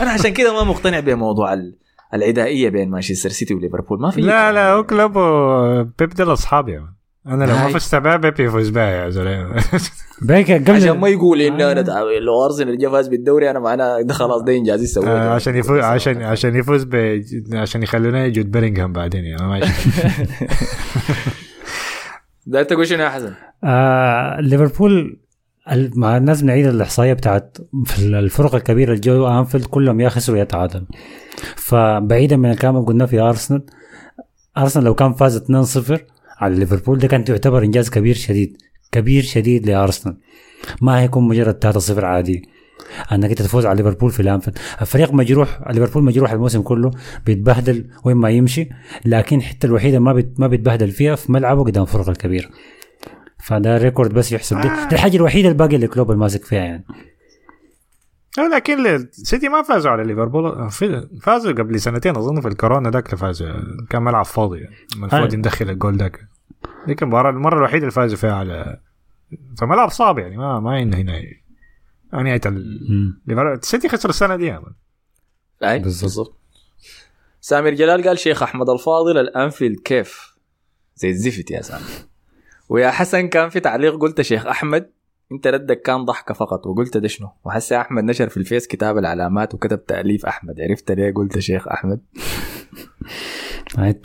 [0.00, 1.74] أنا عشان كده ما مقتنع بموضوع ال-
[2.14, 4.00] العدائيه بين مانشستر سيتي وليفربول.
[4.00, 6.88] ما في لا لا هو كلوب وبيب دول اصحاب يا.
[7.26, 7.68] أنا لو ما.
[7.68, 9.64] فزت بها بيب يفوز بها يا زلمة.
[10.28, 11.72] بيك قبل عشان ما يقول إنه آه.
[11.72, 11.80] أنا
[12.20, 15.78] لو أرسنال جا فاز بالدوري أنا معناه ده خلاص ده إنجاز يسوي آه، عشان يفوز
[15.80, 17.22] عشان عشان يفوز ب...
[17.52, 19.60] عشان يخلونا يجود بيرنغهام بعدين يعني ما
[22.46, 23.32] ده تقول شنو يا حسن؟
[23.64, 25.18] آه ليفربول
[25.96, 27.56] مع الناس بنعيد الإحصائية بتاعت
[27.98, 30.86] الفرق الكبيرة الجو أنفيلد كلهم يا خسروا يا تعادلوا
[31.56, 33.62] فبعيدا من الكلام اللي قلناه في أرسنال
[34.58, 35.38] أرسنال لو كان فاز
[35.96, 36.00] 2-0
[36.38, 38.56] على ليفربول ده كان يعتبر إنجاز كبير شديد
[38.92, 40.16] كبير شديد لأرسنال.
[40.80, 42.48] ما هيكون مجرد 3-0 عادي.
[43.12, 44.58] انك انت تفوز على ليفربول في الانفيلد.
[44.80, 46.90] الفريق مجروح ليفربول مجروح الموسم كله
[47.26, 48.68] بيتبهدل وين ما يمشي
[49.04, 52.48] لكن الحته الوحيدة ما بيت ما بيتبهدل فيها في ملعبه قدام الفرق الكبيرة.
[53.44, 56.84] فده record بس يحسب دي, دي الحاجة الوحيدة الباقيه اللي كلوب ماسك فيها يعني.
[58.38, 60.70] أو لكن السيتي ما فازوا على ليفربول.
[60.70, 63.48] في- فازوا قبل سنتين أظن في الكورونا ذاك اللي فازوا.
[63.90, 64.58] كان ملعب فاضي.
[64.58, 65.04] يعني هاي.
[65.04, 66.20] الفودين دخل الجول ذاك.
[66.86, 68.80] دي كان المباراة المرة الوحيدة اللي فازوا فيها على
[69.58, 71.41] فملعب صعب يعني ما ما ينهي
[72.14, 73.14] نهايه ال...
[73.62, 74.58] السيتي خسر السنة دي.
[75.64, 76.38] أي بالضبط.
[77.40, 80.36] سامر جلال قال شيخ أحمد الفاضل الانفيلد كيف
[80.96, 81.82] زي الزفت يا سامر.
[82.68, 84.90] ويا حسن كان في تعليق قلت شيخ أحمد
[85.32, 89.54] أنت ردك كان ضحكه فقط وقلت ده شنو؟ وحسي أحمد نشر في الفيس كتاب العلامات
[89.54, 90.60] وكتب تأليف أحمد.
[90.60, 92.00] عرفت ليه؟ قلت شيخ أحمد.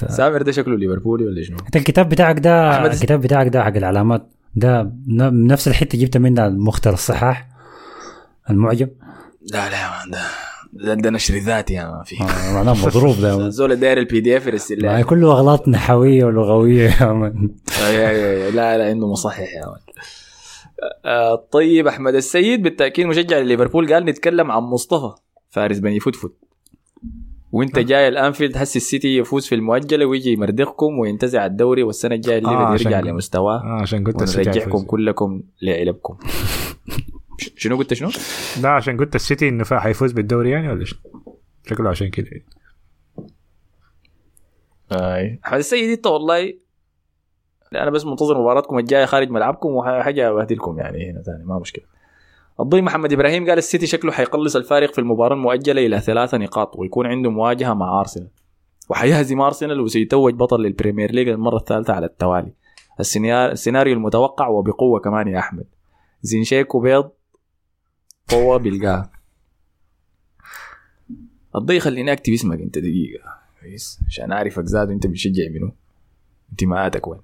[0.10, 4.30] سامر ده شكله ليفربولي ولا شنو؟ أنت الكتاب بتاعك ده الكتاب بتاعك ده حق العلامات
[4.56, 7.48] ده ن- نفس الحتة جبت منها مختار الصحاح.
[8.49, 8.88] المعجم؟
[9.53, 10.21] لا لا يا مان ده
[10.73, 12.15] ده, ده نشر ذاتي يا man في.
[12.23, 16.89] آه، معناه مضروب ده زول داير ال PDF يرسل ما لي كله اغلاط نحويه ولغوية
[17.01, 17.50] يا man.
[17.88, 18.51] أي.
[18.51, 19.80] لا لا عنده مصحح يا man
[21.05, 25.12] آه، طيب أحمد السيد بالتأكيد مشجع لليفربول قال نتكلم عن مصطفى
[25.49, 26.38] فارس بني فوتفوت
[27.51, 32.65] وانت جاي الأنفيلد حس السيتي يفوز في المؤجلة ويجي يمردغكم وينتزع الدوري والسنة الجاية الليفربول
[32.67, 33.55] آه، يرجع لمستواه.
[33.63, 34.81] آه عشان قلت السيتي ونرجعكم.
[34.86, 36.17] كلكم لعلبكم
[37.38, 38.10] شنو قلت شنو؟
[38.62, 41.00] لا عشان قلت السيتي إنه حيفوز بالدوري يعني ولا شنو؟
[41.65, 42.28] شكله عشان كده.
[44.91, 45.39] أي.
[45.45, 46.54] احمد السيد انت والله
[47.76, 51.86] أنا بس منتظر مباراتكم الجاية خارج ملعبكم وحاجة أبهدلكم يعني هنا ثاني ما مشكلة.
[52.60, 57.06] الضي محمد إبراهيم قال السيتي شكله حيقلص الفارق في المباراة المؤجلة إلى ثلاثة نقاط ويكون
[57.06, 58.30] عنده مواجهة مع أرسنال.
[58.89, 62.54] وحيهزم أرسنال وسيتوج بطل لل Premier League المرة الثالثة على التوالي.
[63.00, 65.65] السينار- السيناريو المتوقع وبقوة كمان يا أحمد.
[66.21, 67.10] زينشينكو بيض
[68.28, 69.12] قوه بيلقاها
[71.56, 73.24] الضي خليني أكتب اسمك أنت دقيقة.
[73.62, 75.72] كويس عشان أعرفك زاد أنت بتشجع منو.
[76.52, 77.22] انتماءاتك وين؟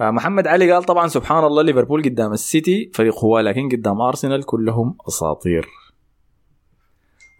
[0.00, 4.42] آه، محمد علي قال طبعا سبحان الله ليفربول قدام السيتي فريق هو لكن قدام أرسنال
[4.42, 5.68] كلهم أساطير.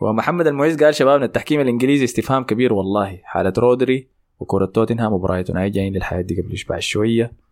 [0.01, 3.21] ومحمد المعز قال شبابنا التحكيم الإنجليزي استفهام كبير والله.
[3.23, 4.09] حالة رودري
[4.41, 7.44] وكرة توتنهام وبرايتون هاي جايين للحياة دي قبل بعد شوية.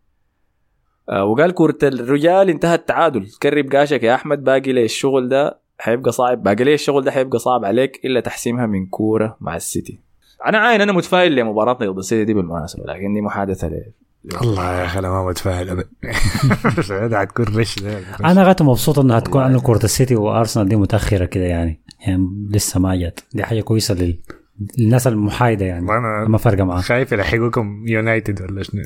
[1.21, 3.27] وقال كرة الرجال انتهى التعادل.
[3.43, 7.39] كرب قاشك يا أحمد باقي لي الشغل ده حيبقى صعب باقي لي الشغل ده حيبقى
[7.39, 10.01] صعب عليك إلا تحسيمها من كورة مع السيتي.
[10.47, 13.93] أنا عاين أنا متفائل لمباراتنا ضد السيتي دي بالمناسبة لكن دي محادثة ل...
[14.43, 15.89] الله يا أخي أنا ما متفائل ابدا.
[17.21, 17.85] حتكون رش
[18.25, 22.81] أنا غاية مبسوط إنها تكون إنه كره السيتي وأرسنال دي متأخرة كده يعني يعني لسه
[22.81, 23.25] ما جت.
[23.33, 24.19] دي حاجة كويسة لل...
[24.79, 25.87] للناس المحايدة يعني
[26.29, 28.83] ما فارقه معاه خايف يلحقوكم يونايتد ولا شنو.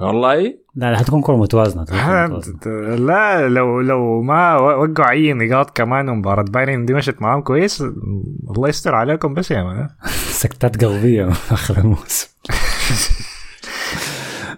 [0.00, 2.94] والله؟ لا لا حتكون كره متوازنة حتكون متوازنة.
[2.96, 7.80] لا لو لو ما وقعوا أي نقاط كمان ومباراة بايرن دي مشت معاهم كويس
[8.56, 9.88] الله يستر عليكم بس يا مان.
[10.42, 12.28] سكتات قلبيه آخر الموسم.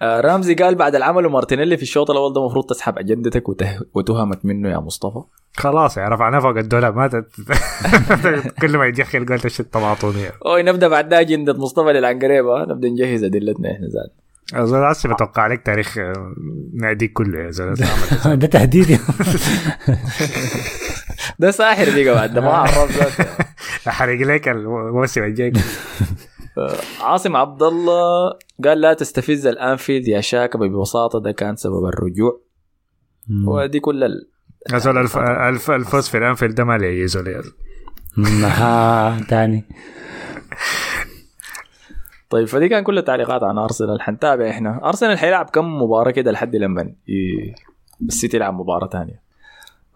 [0.01, 3.79] آه رامزي قال بعد العمل ومارتينيلي في الشوط الأول ده المفروض تسحب أجندتك وته...
[3.93, 5.21] وتهمت منه يا مصطفى.
[5.57, 7.07] خلاص يا رفعناه فوق الدولاب ما.
[8.61, 13.23] كل ما يدخل قلت إيش الطماطونية أوي نبدأ بعد ده أجندة مصطفى للعنقريبه نبدأ نجهز
[13.23, 14.09] أدلتنا إحنا زاد.
[14.55, 16.33] زول هسه بتوقع عليك تاريخ آه،
[16.73, 17.73] ناديك كله يا زول
[18.39, 18.99] ده تهديد
[21.39, 23.25] ده ساحر دي بعد ده ما عرف ذاته.
[23.87, 25.53] احرق لك الموسم الجاي.
[27.01, 28.33] عاصم عبد الله
[28.63, 32.41] قال لا تستفز الأنفيلد يا شاكبه ببساطة ده كان سبب الرجوع.
[33.47, 34.29] ودي كل ال...
[34.73, 35.17] الف...
[35.17, 35.71] الف...
[35.71, 37.53] الفوز في الأنفيلد ده ما لي يا زول يا زول.
[38.45, 39.65] ها تاني.
[42.29, 44.01] طيب فدي كان كل التعليقات عن أرسنال.
[44.01, 44.87] حنتابع إحنا.
[44.87, 46.93] أرسنال حيلعب كم مباراة كده لحد لما.
[48.01, 49.21] السيتي يلعب مباراة ثانية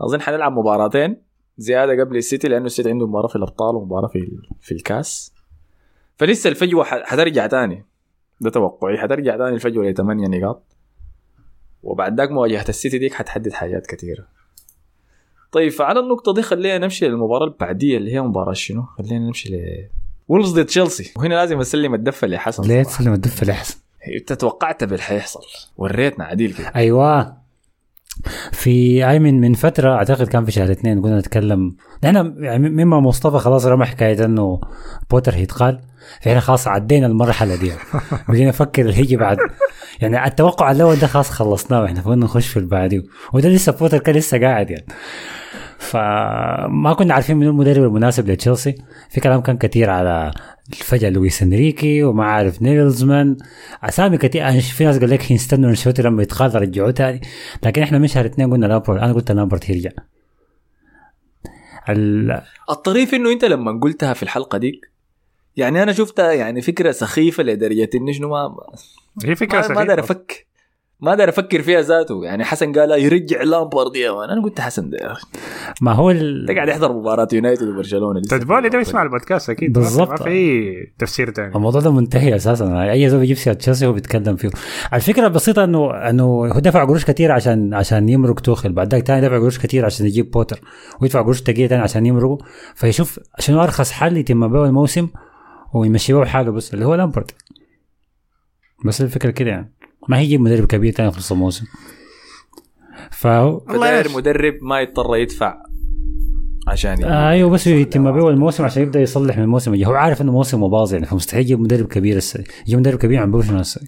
[0.02, 1.18] أظن حنلعب مباراتين
[1.58, 5.34] زيادة قبل السيتي لأنه السيتي عنده مباراة في الأبطال ومباراة في في الكاس.
[6.18, 7.86] فلسه الفجوة حترجع تاني.
[8.42, 8.98] ده توقعي.
[8.98, 10.64] حترجع تاني الفجوة ل 8 نقاط.
[11.84, 14.28] وبعد ذاك مواجهة السيتي ديك حتحدد حاجات كثيرة.
[15.52, 19.88] طيب فعلى النقطة دي خلينا نمشي للمباراة البعدية اللي هي مباراة شنو؟ خلينا نمشي ل
[20.28, 21.12] وولفز ضد تشيلسي.
[21.16, 22.84] وهنا لازم أسلم الدفة لحسن ليه.
[22.84, 23.76] تسلم الدفة لحسن
[24.20, 25.40] أنت توقعت باللي حيحصل
[25.78, 26.72] وريتنا عديل كده.
[26.76, 27.44] أيوه.
[28.52, 31.76] في أي من من فترة أعتقد كان في شهر اثنين كنا نتكلم.
[32.04, 34.62] نحن يعني مما مصطفى خلاص رمى حكايه إنه
[35.12, 35.80] بوتر هيتقال.
[36.22, 37.72] فإحنا خلاص عدينا المرحلة دي.
[38.30, 39.38] بدينا نفكر اللي هيجي بعد.
[40.02, 41.86] يعني التوقع الأول ده خلاص خلصناه.
[41.86, 43.04] إحنا فقلنا نخش في اللي بعديه
[43.34, 44.86] وده لسه بوتر كان لسه قاعد يعني.
[45.84, 48.76] فما كنا عارفين من المدرب المناسب لتشيلسي.
[49.10, 50.32] في كلام كان كثير على
[50.74, 53.38] فجاه لويس إنريكي وما عارف ناجلزمان.
[53.84, 57.22] أسامي كثير في ناس قال لك يستنوا أنشيلوتي لما يتخاذ رجعوه تاني.
[57.64, 59.90] لكن إحنا من شهر اثنين قلنا لامبارد أنا قلت لامبارد يرجع
[61.90, 64.92] ال- الطريف إنه أنت لما قلتها في الحلقة ديك
[65.58, 68.56] يعني أنا شفتها يعني فكرة سخيفة لدرجة اني شنو ما
[69.26, 70.14] هي فكرة ما, ما دار سخيفة.
[70.14, 70.48] أفك.
[71.00, 72.26] ما دار أفكر فيها ذاته.
[72.26, 74.30] يعني حسن قال يرجع لامبارد يا man.
[74.30, 75.28] أنا قلت حسن ده يا أخي.
[75.82, 76.46] ما هو ال...
[76.56, 78.22] قاعد يحضر مباراة يونايتد وبرشلونة.
[78.22, 79.74] تود بولي ده بيسمع البودكاست أكيد.
[79.74, 80.10] بالضبط.
[80.10, 82.92] ما في اي تفسير ثاني الموضوع ده منتهي أساسا.
[82.92, 84.50] أي زول بيجيب سيرة تشيلسي هو بيتكلم فيه.
[84.94, 89.22] الفكرة البسيطة انه إنه هو دفع قروش كثير عشان عشان يمرق توخيل بعد ذاك تاني
[89.22, 90.62] دفع قروش كثير عشان يجيب بوتر.
[91.02, 92.38] ويدفع قروش ثقيله تاني عشان يمرقوا
[92.76, 95.08] فيشوف شنو أرخص حل يتم بيه الموسم
[95.74, 97.32] ويمشي بيه حاله بس اللي هو لامبارد
[98.86, 99.74] بس الفكرة كده يعني.
[100.10, 101.66] ما هيجيب مدرب كبير تاني في نص الموسم.
[103.12, 105.58] فهو فداير مدرب ما يضطر يدفع
[106.68, 107.06] عشان يجيب.
[107.08, 109.88] أيوه بس يتم بيه الموسم عشان يبدأ يصلح من الموسم الجاي.
[109.88, 113.32] هو عارف إنه موسمه باظ يعني فمستحيل يجيب مدرب كبير السنة يجيب مدرب كبير عم
[113.32, 113.88] بيقول شنو السنة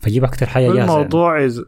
[0.00, 0.92] فيجيب أكثر حاجة جاهزة يعني.
[0.92, 1.62] الموضوع إز...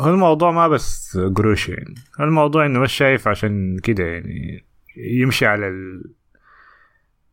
[0.00, 1.94] هو الموضوع ما بس قروش يعني.
[2.20, 4.64] هو الموضوع إنه بس شايف عشان كده يعني
[4.96, 6.12] يمشي على ال...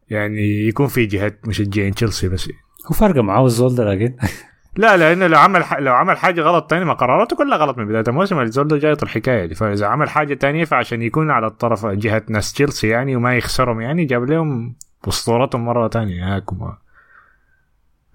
[0.10, 2.50] يعني يكون في جهات مشجعين تشيلسي بس.
[2.88, 4.16] هو فارقه معاه الزول ده لكن
[4.80, 5.74] لا لأنه لو عمل ح...
[5.80, 8.40] لو عمل حاجة غلط تاني ما قراراته كلها غلط من بداية الموسم.
[8.40, 9.56] الزول ده جايط الحكاية دي.
[9.56, 14.06] فإذا عمل حاجة تانية فعشان يكون على الطرف جهة ناس تشيلسي يعني وما يخسرهم يعني
[14.06, 14.76] جاب لهم
[15.08, 16.36] أسطورتهم مرة تانية.
[16.36, 16.74] هاكم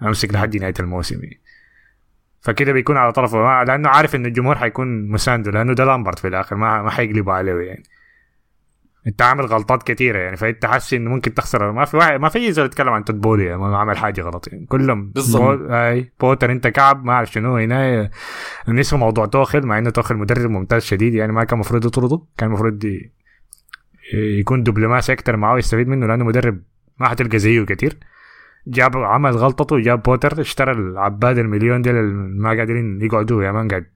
[0.02, 1.22] أمسك لحد نهاية الموسم.
[1.22, 1.40] يعني.
[2.40, 6.56] فكده بيكون على طرفه لأنه عارف ان الجمهور حيكون مساندة لأنه ده لامبرد في الآخر
[6.56, 7.82] ما ما حيقلبوا عليه يعني.
[9.06, 11.72] انت عامل غلطات كثيره يعني فأنت حاسس إنه ممكن تخسر.
[11.72, 14.48] ما في واحد ما في زول يتكلم عن تود بولي يعني ما عمل حاجة غلط
[14.52, 14.66] يعني.
[14.66, 15.58] كلهم بالضبط.
[15.58, 15.74] بو...
[15.74, 18.10] أي بوتر أنت كعب ما أعرف شنو هنا
[18.68, 22.20] نسوا موضوع توخل مع إنه توخل مدرب ممتاز شديد يعني ما كان المفروض يطرده.
[22.38, 23.12] كان المفروض ي...
[24.14, 26.60] يكون دبلوماسي أكتر معاه ويستفيد منه لأنه مدرب
[27.00, 27.96] ما حتلقى زيه كتير.
[28.66, 32.02] جاب عمل غلطته وجاب بوتر اشترى العباد المليون دي اللي
[32.40, 33.86] ما قادرين يقعدوا يا man قاعد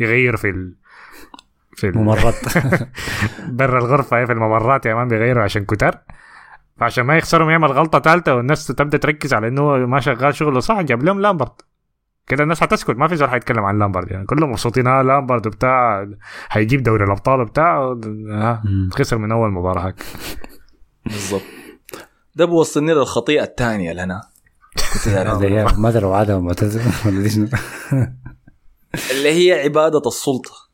[0.00, 0.74] يغير في ال...
[1.78, 1.98] في ال...
[1.98, 2.34] ممرات
[3.58, 5.98] برا الغرفة في الممرات يا man بيغيروا عشان كتار
[6.76, 10.80] فعشان ما يخسروا يعمل غلطة ثالثه والناس تبدأ تركز على إنه ما شغال شغله صح
[10.80, 11.52] جاب لهم لامبرد.
[12.26, 14.26] كده الناس حتسكت ما في زول حيتكلم عن لامبرد يعني.
[14.26, 16.06] كلهم مبسوطين آه لامبرد وبتاع
[16.48, 17.96] حيجيب دوري الأبطال وبتاع
[18.30, 18.62] آه.
[18.92, 19.94] خسر من أول مباراة
[21.06, 21.42] بالضبط.
[22.36, 24.20] ده بوصلني للخطيئة الثانية لنا.
[25.06, 26.38] اللي ما ادري وعدها
[29.10, 30.67] اللي هي عبادة السلطة.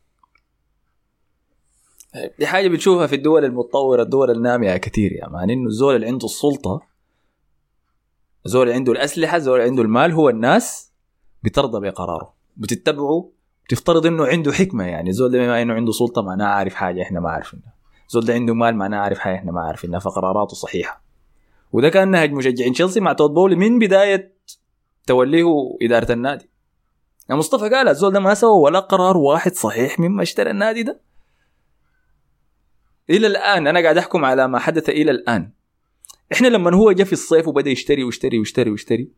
[2.38, 5.50] دي حاجة بتشوفها في الدول المتطورة الدول النامية كثير يا مان.
[5.50, 6.80] إنه الزول اللي عنده السلطة
[8.46, 10.92] اللي عنده الأسلحة اللي عنده المال هو الناس
[11.42, 12.34] بترضى بقراره.
[12.56, 13.30] بتتبعه
[13.66, 15.10] بتفترض إنه عنده حكمة يعني.
[15.10, 17.74] الزول ده بما إنه عنده سلطة معناه عارف حاجة إحنا ما عارفينها
[18.06, 21.04] الزول ده عنده مال معناه عارف حاجة إحنا ما عارفينها فقراراته صحيحة.
[21.72, 24.34] وده كان نهج مشجعين تشيلسي مع تود بولي من بداية
[25.06, 26.50] توليه إدارة النادي.
[27.30, 31.00] يا مصطفى قال الزول ده ما سوى ولا قرار واحد صحيح مما اشترى النادي ده.
[33.10, 35.50] إلى الآن أنا قاعد أحكم على ما حدث إلى الآن.
[36.32, 39.10] إحنا لما هو جاء في الصيف وبدأ يشتري ويشتري ويشتري ويشتري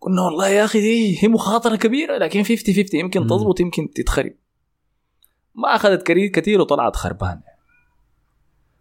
[0.00, 3.26] قلنا والله يا أخي دي هي مخاطرة كبيرة لكن 50 50 يمكن.
[3.26, 4.34] تضبط يمكن تتخرب.
[5.54, 7.40] ما أخذت كري- كثير وطلعت خربان.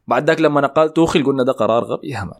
[0.07, 2.39] بعد ذاك لما نقال توخل قلنا ده قرار غبي يا مان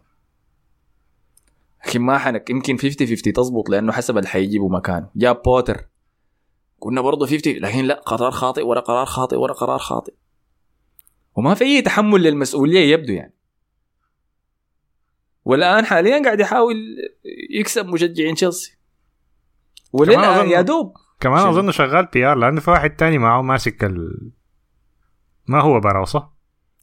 [1.88, 5.10] لكن ما حنك يمكن 50 50 تزبط لأنه حسب اللي حيجيبوا مكانه.
[5.16, 5.88] جاب بوتر.
[6.82, 10.14] قلنا برضه 50 لكن لا قرار خاطئ ورا قرار خاطئ ورا قرار خاطئ.
[11.36, 13.34] وما في أي تحمل للمسؤولية يبدو يعني
[15.46, 16.76] والآن حاليا قاعد يحاول
[17.60, 18.78] يكسب مشجعين تشيلسي
[19.94, 23.42] كمان ولنا أظن- يا دوب كمان؟ أظن شغال بي ار لأنه في واحد تاني معه
[23.42, 24.32] ماسك ال...
[25.48, 26.32] ما هو براو صح؟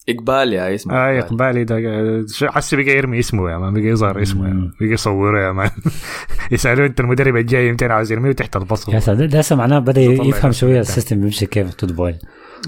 [0.08, 1.24] اقبال يا اسمه آه إقبال.
[1.26, 4.86] إقبالي ده ش- حسي بقى يرمي اسمه يا مان بقى يظهر اسمه يا مان بقى
[4.88, 5.70] يصوره يا مان
[6.52, 10.00] يسالوه أنت المدرب الجاي يمتى عاوز يرميه تحت البصر يا ساتر ده هسه معناه بدا
[10.00, 10.52] يفهم.
[10.52, 12.18] شوية السيستم بيمشي كيف تود بوي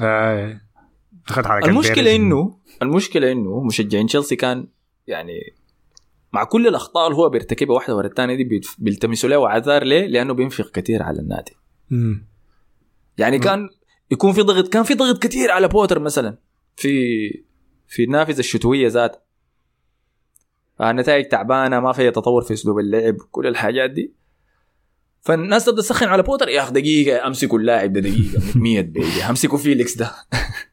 [0.03, 0.61] آه.
[1.31, 2.17] اخذ حركات المشكلة.
[2.17, 4.67] انه المشكلة إنه مشجعين تشيلسي كان
[5.07, 5.55] يعني
[6.33, 10.35] مع كل الأخطاء اللي هو بيرتكبها واحدة ورا الثانية دي بيلتمسوا له اعذار ليه؟ لأنه
[10.35, 11.53] بينفق كثير على النادي
[11.91, 12.27] مم.
[13.19, 13.69] يعني كان
[14.11, 16.39] يكون في ضغط كان في ضغط كثير على بوتر مثلا
[16.77, 17.29] في
[17.89, 19.25] في النافذة الشتوية ذات
[20.81, 24.15] النتائج تعبانة ما في تطور في أسلوب اللعب كل الحاجات دي
[25.21, 29.59] فالناس تبدأ تسخن على بوتر يا أخي دقيقة أمسكوا اللاعب ده دقيقة 100 بيجي أمسكوا
[29.59, 30.13] فيليكس ده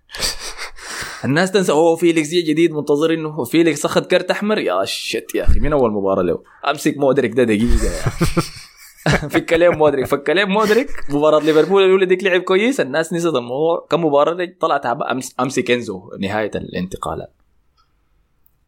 [1.28, 5.44] الناس تنسى هو فيليكس جه جديد منتظر إنه فيليكس أخذ كرت أحمر؟ يا shit يا
[5.44, 7.88] أخي من أول مباراة له؟ أمسك مودريك ده دقيقة.
[8.08, 9.30] أخي.
[9.30, 10.90] فك عليهم مودريك فك عليهم مودريك.
[11.10, 14.48] مباراة ليفربول الأولى ديك لعب كويس الناس نسيت الموضوع كم مباراة
[14.84, 17.34] تعب- أمس أمسك إنزو نهاية الانتقالات.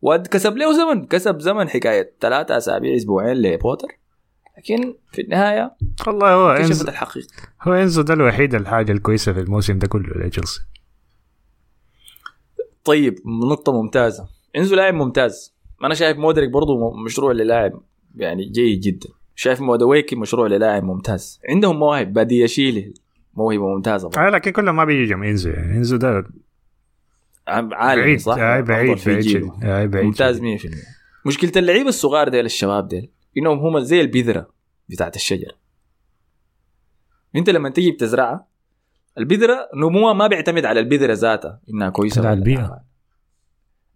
[0.02, 3.88] وكسب له زمن كسب زمن حكاية ثلاثة أسابيع أسبوعين لبوتر.
[4.58, 5.72] لكن في النهاية
[6.08, 7.28] والله هو انزو الحقيقة.
[7.62, 10.60] هو إنزو ده الوحيد الحاجة الكويسة في الموسم ده كله لتشيلسي.
[12.90, 13.20] طيب
[13.50, 14.28] نقطة ممتازة.
[14.56, 15.54] إنزو لاعب ممتاز.
[15.84, 17.82] أنا شايف مودريك برضو م- مشروع للاعب
[18.16, 19.10] يعني جيد جدا.
[19.36, 21.40] شايف مودويكي مشروع للاعب ممتاز.
[21.50, 22.14] عندهم مواهب.
[22.14, 22.94] بادية شيلي
[23.34, 24.10] موهبة ممتازة.
[24.18, 25.50] آه لكن كلهم ما بيجي جنب إنزو.
[25.50, 26.24] يعني إنزو ده
[27.48, 28.20] عالمي بعيد.
[28.20, 29.50] صح؟ آه بعيد بعيد.
[29.64, 30.60] آه بعيد ممتاز شديد.
[30.60, 30.76] 100%
[31.26, 34.48] مشكلة اللعيبة الصغار ديل الشباب ديل إنهم هم زي البذرة
[34.90, 35.54] بتاعت الشجرة.
[37.36, 38.49] أنت لما تيجي بتزرعها
[39.20, 42.54] البذرة نموها ما بيعتمد على البذرة ذاتها إنها كويسة على.
[42.56, 42.84] لا.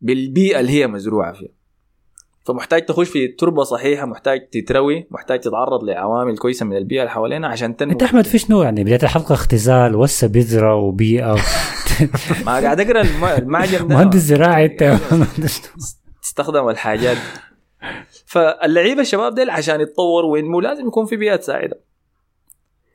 [0.01, 1.49] بالبيئة اللي هي مزروعة فيها.
[2.45, 7.47] فمحتاج تخش في تربة صحيحة محتاج تتروي محتاج تتعرض لعوامل كويسة من البيئة اللي حوالينا
[7.47, 11.35] عشان تنمو أنت أحمد في شنو يعني؟ بداية الحلقة اختزال وسة بذرة وبيئة
[12.45, 14.83] ما قاعد أقرأ الم- المعجم مهندس زراعي أنت.
[16.23, 17.17] تستخدم الحاجات.
[18.25, 21.79] فاللعيبة الشباب ديل عشان يتطور وينمو لازم يكون في بيئه تساعده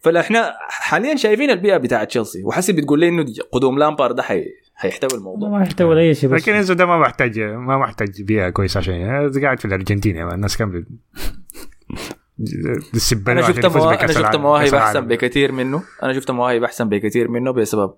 [0.00, 4.44] فاحنا حاليا شايفين البيئة بتاعت تشيلسي وحسب بتقول لي إنه قدوم لامبار ده حي...
[4.74, 5.48] حيحتوي الموضوع.
[5.48, 8.78] ما يحتوي ولا أي شيء بس لكن إنزو ده ما محتاج ما محتاج بيئة كويسة
[8.78, 10.84] عشان يعني قاعد في الأرجنتين يعني الناس كان
[13.28, 14.04] أنا شفت موا...
[14.04, 15.00] أنا شفت مواهب أحسن.
[15.00, 15.82] بكثير منه.
[16.02, 17.94] أنا شفت مواهب أحسن بكثير منه بسبب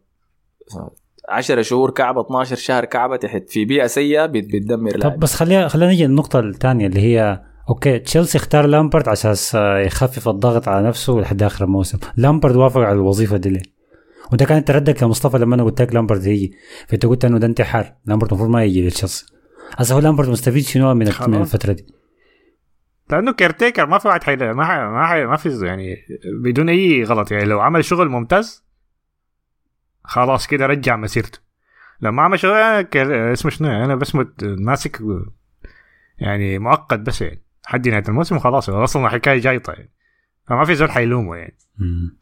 [1.29, 4.45] 10 شهور كعبه 12 شهر كعبة تحت في بيئة سيئة بت...
[4.45, 5.19] بتدمر طب لاعب.
[5.19, 7.41] بس خلينا خلينا نيجي للنقطة الثانية اللي هي
[7.71, 9.09] okay تشيلسي اختار لامبرد
[9.55, 13.63] آه، يخفف الضغط على نفسه لحد آخر الموسم، لامبرد وافق على الوظيفة دي ليه؟
[14.33, 16.53] وده كانت ردك يا مصطفى لما أنا قلت لك لامبرد يجي،
[16.89, 19.27] فأنت قلت إنه ده انتحار، لامبرد المفروض ما يجي لتشيلسي.
[19.77, 21.29] هسه هو لامبرد مستفيد شنو من خلاص.
[21.29, 21.87] من الفترة دي؟
[23.11, 24.37] لأنه caretaker ما في واحد حي...
[24.37, 24.79] ما حي...
[24.79, 25.27] ما حي...
[25.27, 25.97] ما في يعني
[26.43, 28.65] بدون أي غلط يعني لو عمل شغل ممتاز
[30.05, 31.39] خلاص كده رجع مسيرته
[32.01, 33.33] لما عمل شغل كير...
[33.33, 34.45] اسمه شنو يعني أنا بس مت...
[34.45, 35.03] ماسك
[36.19, 39.91] يعني مؤقت بس يعني حد نهايه الموسم خلاص هو أصلا حكايه جايطه يعني
[40.49, 41.57] فما في زول حيلومه يعني.
[41.79, 42.17] مم.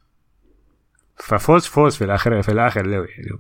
[1.16, 3.38] ففوز فوز في الآخر في الآخر له يعني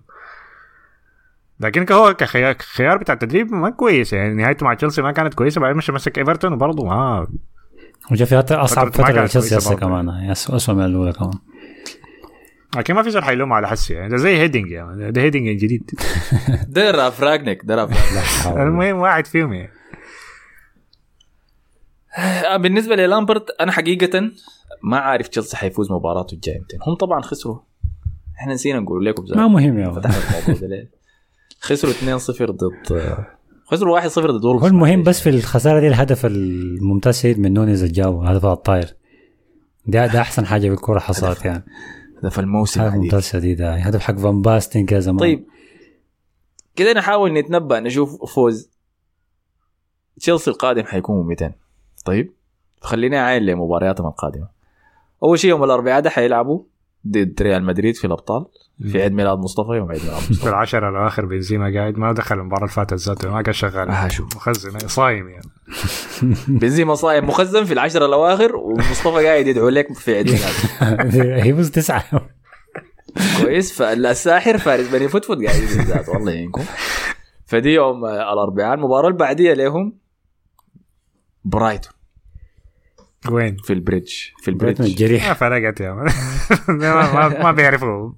[1.60, 4.34] لكن هو كخيار خيار بتاع التدريب ما كويس يعني.
[4.34, 7.26] نهايته مع تشيلسي ما كانت كويسة بعدين مش مسك إيفرتون وبرضه ما
[8.10, 8.86] وجا في أصعب
[9.58, 9.80] هسه برضه.
[9.86, 10.08] كمان.
[10.08, 11.32] يعني أس- اسوء من الأولى كمان.
[12.76, 14.08] لكن ما في زول حيلوم على حسي يعني.
[14.08, 15.12] ده زي هيدينك يعني.
[15.12, 15.90] ده هيدينك الجديد
[16.68, 17.90] ده رالف رانجنيك ده رالف
[18.46, 18.58] رانجنيك.
[18.66, 19.72] المهم واحد فيهم يعني.
[22.56, 24.30] بالنسبة للامبرد أنا حقيقة
[24.82, 26.80] ما عارف تشيلسي حيفوز مباراته الجاية متين.
[26.82, 27.58] هم طبعا خسروا.
[28.40, 29.98] إحنا نسينا نقول لكم زي ما مهم يا ولد.
[29.98, 30.90] فتحنا الموضوع ده ليه؟
[31.60, 33.02] خسروا 2-0 ضد
[33.64, 38.22] خسروا 1-0 ضد هو المهم بس في الخسارة دي الهدف الممتاز سيد من نونيز الجاو
[38.22, 38.94] هدف الطاير.
[39.86, 41.64] ده ده أحسن حاجة في الكورة حصلت يعني.
[42.22, 42.94] هدف الموسم هدف.
[42.94, 43.62] ممتاز شديد.
[43.62, 45.18] هدف حق فان باستن كذا زمان.
[45.18, 45.46] طيب
[46.76, 48.70] كده نحاول نتنبأ نشوف فوز.
[50.20, 51.52] تشيلسي القادم حيكون 200
[52.08, 52.32] طيب.
[52.80, 54.48] خليني عاين لمبارياتهم القادمة.
[55.22, 56.62] أول شيء يوم الأربعاء ده حيلعبوا
[57.08, 58.46] ضد ريال مدريد في الأبطال
[58.82, 60.48] في عيد ميلاد مصطفى يوم عيد ميلاد في مصطفى.
[60.54, 63.88] العشرة الأواخر بنزيما قاعد ما دخل المباراة اللي فاتت ذاته ما كان شغال.
[63.88, 64.36] آه، شوف.
[64.36, 65.44] مخزن صايم يعني.
[66.60, 71.44] بنزيما صايم مخزن في العشرة الأواخر ومصطفى قاعد يدعو لك في عيد ميلاد.
[71.44, 72.04] هي بس تسعة.
[73.42, 73.72] كويس.
[73.72, 76.64] فالساحر فارس بني فتفت قاعد يدعو ذاته والله يعينكم
[77.46, 79.98] فدي يوم الأربعاء المباراة اللي بعديها لهم
[81.44, 81.97] برايتون.
[83.30, 84.12] وين؟ في البريدج
[84.42, 84.80] في البريدج.
[84.80, 85.28] الجريح.
[85.28, 85.92] ما فرقت يا.
[86.68, 88.12] ما, ما, بيعرفوا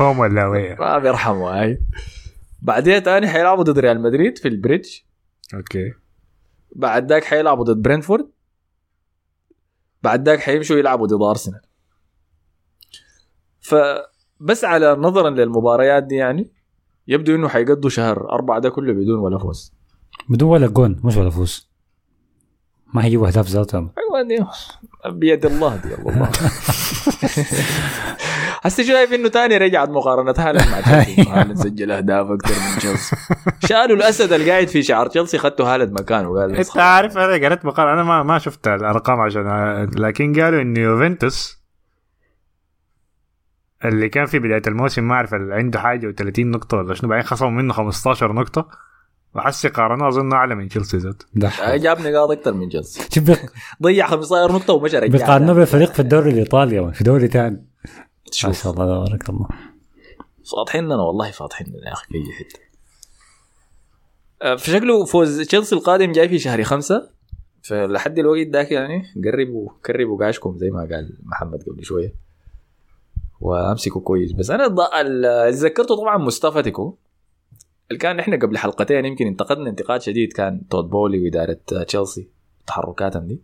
[0.00, 0.76] home ولا away.
[0.80, 1.80] ما بيرحموا هاي.
[2.62, 4.88] بعديها تاني حيلعبوا ضد ريال مدريد في البريدج.
[5.54, 5.92] okay.
[6.76, 8.30] بعد ذاك حيلعبوا ضد برينفورد.
[10.02, 11.60] بعد ذاك حيمشوا يلعبوا ضد أرسنال.
[13.60, 16.52] فبس على نظرا للمباريات دي يعني
[17.08, 19.72] يبدو إنه حيقضوا شهر أربعة ده كله بدون ولا فوز.
[20.28, 21.68] بدون ولا جون مش ولا فوز.
[22.94, 23.90] ما هيجيبوا اهداف ذاتهم
[24.22, 24.44] دي
[25.06, 26.30] بيد الله دي الله.
[28.64, 30.34] هسه شايف إنه تاني رجعت مقارنة.
[30.38, 31.30] هالاند مع تشيلسي.
[31.30, 33.16] هالاند سجل أهداف أكثر من تشيلسي.
[33.68, 35.06] شالوا الأسد اللي قاعد في شعر.
[35.06, 37.86] تشيلسي خدتوا هالاند مكانه قال أنت عارف أنا قريت مقال.
[37.86, 41.58] أنا ما ما شفت الأرقام عشان لكن قالوا انه يوفنتوس
[43.84, 47.26] اللي كان في بداية الموسم ما أعرف اللي عنده حاجة و30 نقطة ولا شنو بعدين
[47.26, 48.68] خصموا منه 15 نقطة.
[49.34, 53.00] وحسي قارنوه أظن أعلى من تشيلسي ذاته ده جاب نقاط أكثر من تشيلسي.
[53.82, 55.12] ضيع 15 نقطة ومشى رجع.
[55.12, 58.72] بيقارنوه بفريق في الدوري الإيطالي في دوري ثاني ما شاء الله
[59.04, 59.48] تبارك الله.
[60.52, 62.60] فاضحين لنا والله فاضحين لنا يا أخي في أي حتة.
[64.42, 67.10] آه، فشكله فوز تشيلسي القادم جاي في شهر خمسة.
[67.62, 72.14] فلحد الوقت ذاك يعني قربوا قربوا قاشكم زي ما قال محمد قبل شوية.
[73.40, 74.32] وأمسكوا كويس.
[74.32, 76.96] بس أنا الض- ال- اللي ذكرته طبعا مصطفى تيكو.
[77.96, 82.28] كان إحنا قبل حلقتين يمكن انتقدنا انتقاد شديد كان تود بولي وإدارة تشيلسي
[82.66, 83.42] تحركاتهم دي.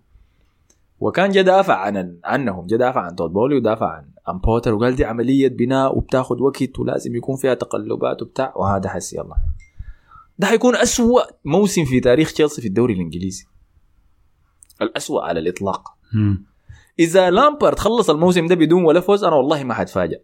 [1.00, 4.96] وكان جا دافع عن عنهم جا دافع عن تود بولي ودافع عن عن بوتر وقال
[4.96, 8.52] دي عملية بناء وبتاخذ وقت ولازم يكون فيها تقلبات وبتاع.
[8.56, 9.36] وهذا حسي الله
[10.38, 13.46] ده حيكون أسوأ موسم في تاريخ تشيلسي في الدوري الإنجليزي.
[14.82, 15.94] الأسوأ على الإطلاق.
[16.12, 16.44] مم.
[16.98, 20.20] إذا لامبارد خلص الموسم ده بدون ولا فوز أنا والله ما حتفاجئ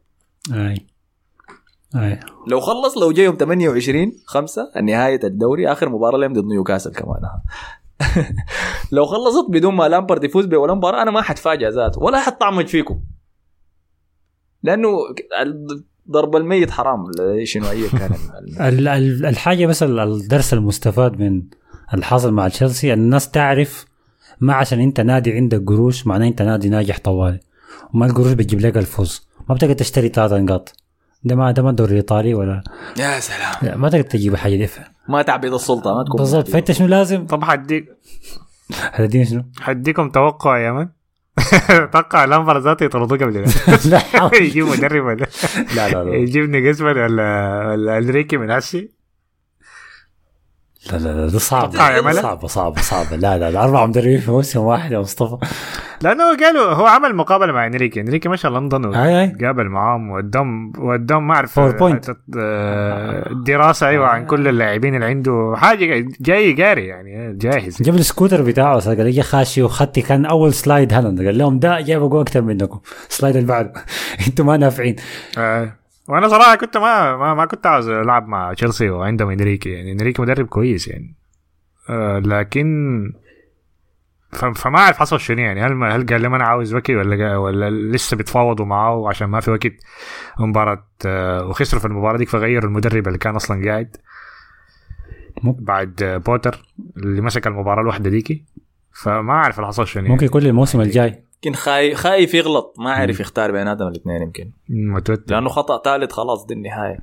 [1.97, 6.93] اي لو خلص لو جاي يوم 28 5 نهاية الدوري آخر مباراة لهم ضد نيوكاسل
[6.93, 7.20] كمان.
[8.93, 13.01] لو خلصت بدون ما لامبارد يفوز بولا مباراة أنا ما حتفاجئ ذاته ولا حطعمج فيكم.
[14.62, 14.88] لأنه
[16.11, 17.05] ضرب الميت حرام
[17.45, 21.43] شنو أي كان ال- ال- ال- الحاجة بس ال- الدرس المستفاد من
[21.95, 23.84] الحاصل مع تشيلسي الناس تعرف
[24.41, 27.41] ما عشان أنت نادي عندك قروش معناه أنت نادي ناجح طوالي.
[27.95, 29.28] وما القروش بتجيب لك الفوز.
[29.49, 30.72] ما بتقدر تشتري ثلاث نقاط.
[31.25, 32.62] ده ما ده ما الدوري الايطالي ولا
[32.99, 33.53] يا سلام.
[33.62, 34.68] لا ما تقدر تجيب حاجة دي
[35.09, 36.49] ما تعبيد السلطة ما تكون بالضبط.
[36.49, 37.89] فأنت شنو لازم؟ طب حديك
[38.73, 40.89] هتديني شنو؟ حديكم توقع يا من؟
[41.71, 43.33] أتوقع لامبر ذاته يطردوه قبل
[43.91, 44.01] لا.
[44.43, 45.27] يجيب مدرب ولا
[45.77, 46.14] لا لا لا.
[46.16, 47.05] يجيبني جسمن ولا
[47.68, 48.91] ولا انريكي من هسي
[50.93, 51.72] لا لا لا ده صعب.
[52.12, 55.37] صعبة صعبة صعبة لا لا لا أربع مدربين في موسم واحد يا مصطفى.
[56.03, 58.01] لأنه قالوا هو عمل مقابلة مع إنريكي.
[58.01, 62.14] إنريكي مشى لندن وقابل معاهم ودهم ودهم ما أعرف PowerPoint.
[62.39, 65.55] آه، دراسة أيوه عن كل اللاعبين اللي عنده.
[65.57, 67.83] حاجة جاي قاري يعني جاهز.
[67.83, 71.22] جاب الكمبيوتر بتاعه قال لي خاشي وخدتي كان أول slide هالاند.
[71.22, 72.81] قال لهم ده جايب جول أكثر منكم.
[73.11, 73.72] ال slide اللي بعده.
[74.26, 74.97] أنتم ما نافعين.
[75.39, 75.80] آه.
[76.11, 80.23] وأنا صراحة كنت ما ما, ما كنت عاوز ألعب مع تشيلسي وعندهم إنريكي يعني إنريكي
[80.23, 81.15] مدرب كويس يعني.
[81.91, 83.13] آه لكن
[84.33, 85.61] فما أعرف حصل شنو يعني.
[85.63, 89.51] هل هل قال لهم أنا عاوز وكي ولا ولا لسه بيتفاوضوا معاه عشان ما في
[89.51, 89.73] وقت
[90.39, 93.97] مباراة آه وخسروا في المباراة دي فغيروا المدرب اللي كان أصلا قاعد.
[95.43, 96.63] بعد آه بوتر
[96.97, 98.45] اللي مسك المباراة الواحدة ديكي.
[98.93, 101.25] فما أعرف اللي حصل شنو ممكن يكون الموسم الجاي.
[101.45, 102.74] يمكن خايف خايف يغلط.
[102.78, 104.51] ما عرف يختار بيناتهم الاثنين يمكن.
[104.68, 105.34] متوتر.
[105.34, 106.99] لأنه خطأ ثالث خلاص دي النهاية.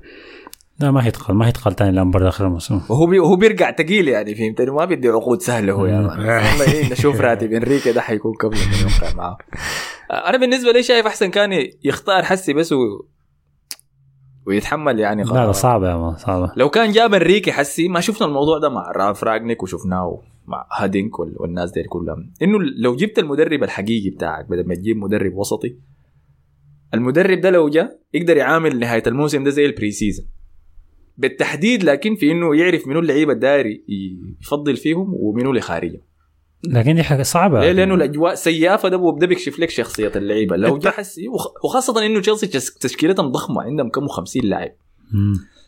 [0.79, 2.81] لا ما هيتقل ما هيتقل تاني لامبرد آخر الموسم.
[2.89, 6.20] وهو بي وهو بيرجع ثقيل يعني فهمتني؟ ما بيدي عقود سهلة هو يا man.
[6.19, 9.38] والله إيه نشوف راتب إنريكي ده حيكون قبل ما يوقع معاه
[10.29, 12.77] أنا بالنسبة لي شايف أحسن كان يختار حسي بس و...
[14.47, 15.51] ويتحمل يعني لا لا.
[15.51, 16.51] صعبة يا man صعبة.
[16.55, 20.21] لو كان جاب إنريكي حسي ما شفنا الموضوع ده مع رالف رانجنيك وشفناه.
[20.48, 22.34] مع هيدينك وال- والناس دي كلهم.
[22.41, 25.78] إنه لو جبت المدرب الحقيقي بتاعك بدل ما تجيب مدرب وسطي
[26.93, 30.26] المدرب ده لو جاء يقدر يعامل نهاية الموسم ده زي ال pre-season
[31.18, 33.84] بالتحديد لكن في إنه يعرف منو اللعيبة الداري
[34.41, 36.02] يفضل فيهم ومنو اللي خارجه
[36.68, 37.60] لكن دي حاجة صعبة.
[37.60, 40.56] ليه؟ لأنه الأجواء سيئه فده ده بيكشف لك شخصية اللعيبة.
[40.56, 44.72] لو جاء حسي وخ- وخاصة إنه تشيلسي تش- تشكيلتهم ضخمة عندهم كم 50 لاعب.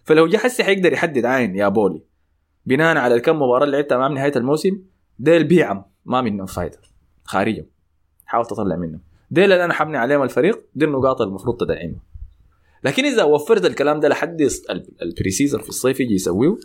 [0.04, 2.02] فلو جه حسي حيقدر يحدد عين يا بولي.
[2.70, 4.82] بناء على الكم مباراة لعبتها امام نهاية الموسم
[5.20, 6.78] ديل بيعهم ما منهم فايده
[7.24, 7.66] خارجهم.
[8.26, 9.00] حاول تطلع منهم.
[9.32, 12.00] ديل اللي أنا حبني عليهم الفريق دي النقاط المفروض تدعمها
[12.84, 16.58] لكن إذا وفرت الكلام ده لحد ال- ال pre-season في الصيف يجي يسويه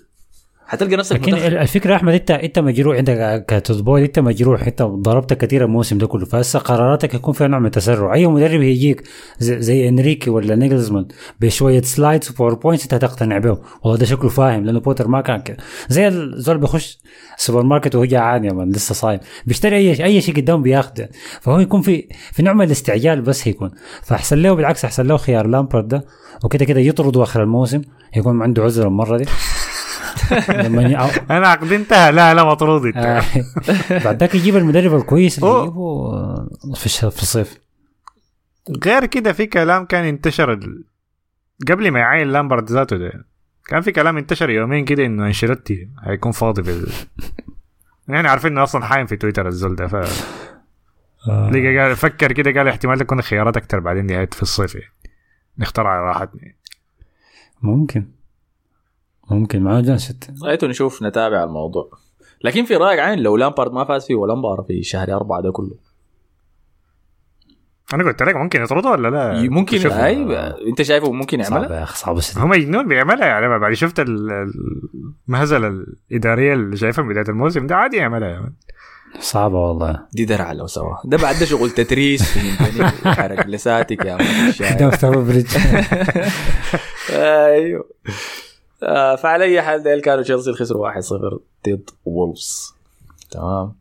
[0.66, 1.60] حتلقى نفسك لكن متأخر.
[1.60, 5.98] الفكرة يا أحمد انت أنت مجروح عندك كتود بولي أنت مجروح أنت ضربت كثير الموسم
[5.98, 6.24] ده كله.
[6.24, 8.14] فهسه قراراتك يكون فيها نوع من التسرع.
[8.14, 9.02] أي مدرب هيجيك
[9.38, 11.06] زي, زي إنريكي ولا ناجلزمان
[11.40, 15.40] بشوية slides و PowerPoints أنت هتقتنع به والله ده شكله فاهم لأنه بوتر ما كان
[15.40, 15.56] كده.
[15.88, 16.98] زي الزول بيخش
[17.38, 19.20] السوبر ماركت وهو جعان يا مان لسه صايم.
[19.46, 21.10] بيشتري اي أي شيء قدامه بياخده
[21.40, 23.70] فهو يكون في في نوع من الاستعجال بس هيكون.
[24.02, 26.04] فأحسن له بالعكس أحسن له خيار لامبرد ده.
[26.44, 27.82] وكده كده يطردوا آخر الموسم
[28.16, 29.24] يكون عنده عذر المرة دي.
[30.48, 32.12] لما أنا عقدي انتهى.
[32.12, 33.22] لا لا مطرود انت آه.
[34.04, 35.60] بعد ذاك يجيب المدرب الكويس اللي.
[35.60, 37.58] يجيبه آه، في في الصيف.
[38.84, 40.84] غير كده في كلام كان انتشر ال...
[41.68, 43.24] قبل ما يعين لامبرد ذاته ده
[43.66, 46.86] كان في كلام انتشر يومين كده إنه أنشيلوتي هيكون فاضي بال
[48.08, 49.94] يعني عارفين إنه أصلا حايم في تويتر الزول ده ف
[51.28, 54.76] لقى قال فكر كده قال احتمال تكون خيارات أكتر بعدين نهاية في الصيف.
[55.58, 56.40] نختار على راحتنا.
[57.62, 58.06] ممكن.
[59.30, 61.90] ممكن معاه جانشت رأيته نشوف نتابع الموضوع.
[62.44, 65.50] لكن في رأيك عين لو لامبارد ما فاز فيه ولا مباراه في شهر أربعة ده
[65.52, 65.74] كله؟
[67.94, 69.92] أنا قلت لك ممكن يطردوا ولا لا؟ ممكن شوف.
[69.92, 74.00] أي أنت شايفه ممكن يعملها يا أخي صعبة شديد هو مجنون بيعملها يعني بعد شفت
[74.00, 74.52] ال-
[75.28, 75.66] المهزلة
[76.10, 78.54] الإدارية اللي شايفها بداية الموسم ده عادي يعملها يعني.
[79.20, 80.00] صعبة والله.
[80.12, 80.94] دي درع لو سوا.
[81.04, 82.38] ده بعد ده شغل تتريس
[83.04, 84.86] حرك لساتك يا ده الشارع.
[84.88, 85.56] مستوى بريدج.
[87.10, 87.84] أيوه.
[88.82, 92.74] آه، فعلى اي حال ديل كانوا تشيلسي خسروا 1-0 ضد وولفز.
[93.30, 93.72] تمام.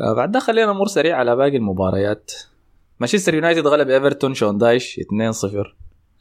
[0.00, 2.32] آه، بعد ده خلينا نمر سريع على باقي المباريات.
[3.00, 5.76] مانشستر يونايتد غلب إيفرتون شون دايش 2-0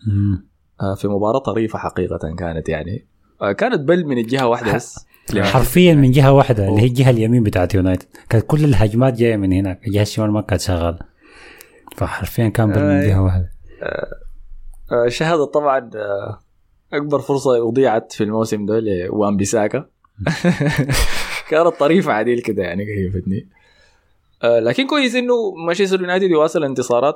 [0.07, 0.47] مم.
[0.81, 3.05] آه، في مباراة طريفة حقيقة كانت يعني.
[3.41, 5.05] آه، كانت بل من الجهة واحدة بس.
[5.37, 8.07] حرفيا من جهة واحدة اللي هي الجهة اليمين بتاعت يونايتد.
[8.29, 10.99] كانت كل الهجمات جاية من هناك الجهة الشمال ما كانت شغالة.
[11.97, 13.01] فحرفيا كان بل من.
[13.07, 13.49] جهة واحدة.
[15.07, 15.89] شهدت طبعا
[16.93, 19.85] أكبر فرصة أضيعت في الموسم ده لوان بيساكا.
[21.49, 23.47] كانت طريفة عديل كده يعني كيفتني
[24.43, 25.33] آه، لكن كويس إنه
[25.67, 27.15] مانشستر يونايتد يواصل انتصارات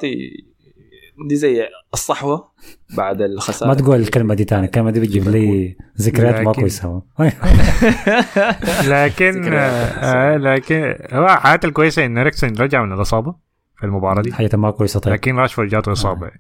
[1.30, 2.52] دي زي الصحوة
[2.98, 3.70] بعد الخسارة.
[3.70, 7.02] ما تقول الكلمة دي تاني الكلمة دي بتجيب لي ذكريات ما لكن- كويسة.
[8.88, 9.54] لكن.
[9.54, 13.36] آه لكن هو حاجات الكويسة إن إريكسون رجع من الإصابة
[13.78, 14.34] في المباراة دي.
[14.34, 15.14] حاجة ما كويسة طيب.
[15.14, 16.32] لكن راشفورد جاته إصابة.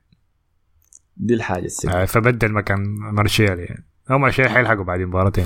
[1.17, 2.79] دي الحاجة السيئه آه فبدل مكان
[3.13, 3.85] مارشيال يعني.
[4.11, 5.45] هو مارشيال حيلحقوا بعد مباراتين.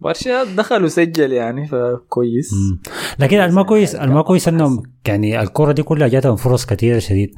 [0.00, 2.52] برشا دخل وسجل يعني فكويس.
[2.52, 2.78] مم.
[3.18, 7.34] لكن الما كويس الما كويس إنهم يعني الكرة دي كلها جاتهم فرص كثيره شديد.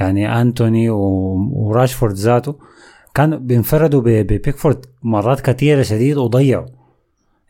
[0.00, 2.58] يعني أنتوني وراشفورد ذاته
[3.14, 6.66] كانوا بينفردوا ببيكفورد مرات كثيره شديد وضيعوا.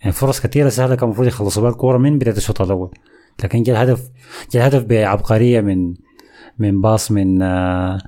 [0.01, 2.91] يعني فرص كثيره سهلة كان المفروض يخلصوا بها الكورة من بداية الشوط الأول.
[3.45, 4.11] لكن جاء الهدف
[4.53, 5.95] جاء الهدف بعبقرية من
[6.59, 7.99] من باص من آه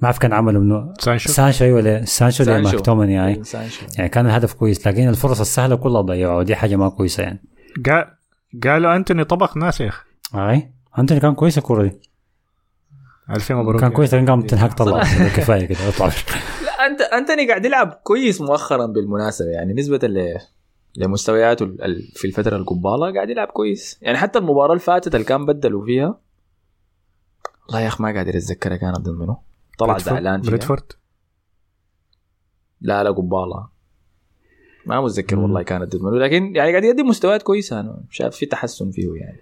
[0.00, 1.28] ما أعرف كان عمله منه سانشو.
[1.28, 2.68] سانشو أيوه لا، سانشو سانشو.
[2.70, 3.44] لماكتومني يعني.
[3.44, 3.86] سانشو.
[3.98, 7.42] يعني كان الهدف كويس لكن الفرص السهلة كلها ضيعوها ودي حاجة ما كويسة يعني.
[7.86, 8.04] قال
[8.64, 10.04] قالوا أنتوني طبخ ناس يا أخي.
[10.34, 12.00] أي؟ أنتوني كان كويس الكوره دي
[13.30, 15.02] الف مبروك كان كويس لكن قام تن هاخ طلع.
[15.36, 16.06] كفاية كده أطلع.
[16.06, 20.38] لا انت أنتوني قاعد يلعب كويس مؤخرا بالمناسبة يعني نسبة ل
[20.96, 21.66] لمستوياته
[22.14, 23.98] في الفترة القبالة قاعد يلعب كويس.
[24.02, 26.18] يعني حتى المباراة اللي فاتت اللي كان بدلوا فيها
[27.66, 29.36] والله يا أخي ما قادر اتذكرها كانت ضد منو
[29.78, 30.92] طلع زعلان برينتفورد
[32.80, 33.68] لا لا قبالة.
[34.86, 35.38] ما متذكر.
[35.38, 39.40] والله كانت ضد لكن يعني قاعد يقدم مستويات كويسة أنا شايف في تحسن فيه يعني.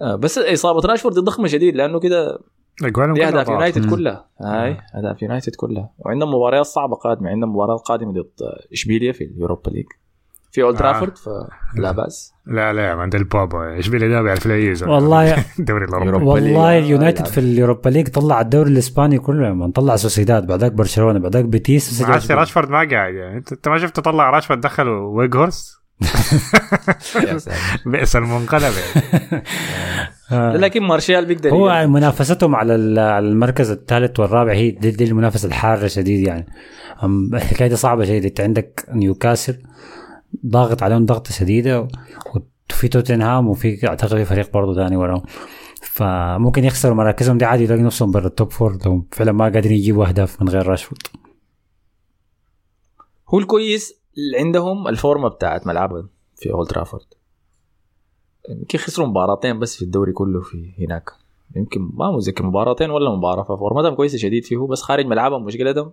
[0.00, 2.38] آه بس إصابة راشفورد ضخمة شديد لأنه كده
[2.82, 3.48] دي كلها أهداف.
[3.48, 3.90] يونايتد.
[3.90, 5.92] كلها؟ هاي أهداف يونايتد كلها.
[5.98, 8.30] وعندهم مباريات صعبة قادمة عندهم مباراة قادمة ضد
[8.72, 9.86] إشبيليا في اليوروبا ليج.
[10.52, 10.78] في اولد آه.
[10.80, 12.32] ترافورد فلا بأس.
[12.46, 13.72] لا لا ده البابا.
[13.74, 16.24] إشبيليا ده بيعرف له يوزر والله الدوري الأوروبي.
[16.24, 16.78] والله.
[16.78, 21.44] اليونايتد في اليوروبا ليج طلع الدوري الإسباني كله يا مان طلع سوسيداد بعدك برشلونة بعدك
[21.44, 23.36] بيتيس عاشي راشفورد ما قاعد يعني.
[23.36, 25.82] انت أنت ما شفت طلع راشفورد دخله ويجهورست.
[27.86, 28.62] بئس المنقلب.
[28.62, 29.44] يعني
[30.32, 30.56] آه.
[30.56, 31.86] لكن مارشال بيقدر هو.
[31.86, 36.46] منافستهم على ال- على المركز الثالث والرابع هي دي, دي المنافسة الحارة شديد يعني.
[37.34, 38.24] الحكاية دي صعبة شديد.
[38.24, 39.56] أنت عندك نيوكاسل
[40.46, 41.88] ضاغط عليهم ضغطة شديدة
[42.70, 45.22] وفي توتنهام وفي أعتقد في فريق برضه ثاني وراهم.
[45.82, 47.38] فممكن يخسروا مراكزهم.
[47.38, 50.48] دي عادي يلاقي نفسهم برا ال top four لو فعلا ما قادرين يجيبوا أهداف من
[50.48, 51.02] غير راشفورد.
[53.28, 57.06] هو الكويس اللي عندهم الفورمة بتاعت ملعبهم في أولد ترافورد.
[58.48, 61.10] يمكن خسروا مباراتين بس في الدوري كله في هناك.
[61.56, 63.42] يمكن ما متذكر مباراتين ولا مباراة.
[63.42, 65.92] ففورمتهم كويسة شديد فيه بس خارج ملعبهم مشكلتهم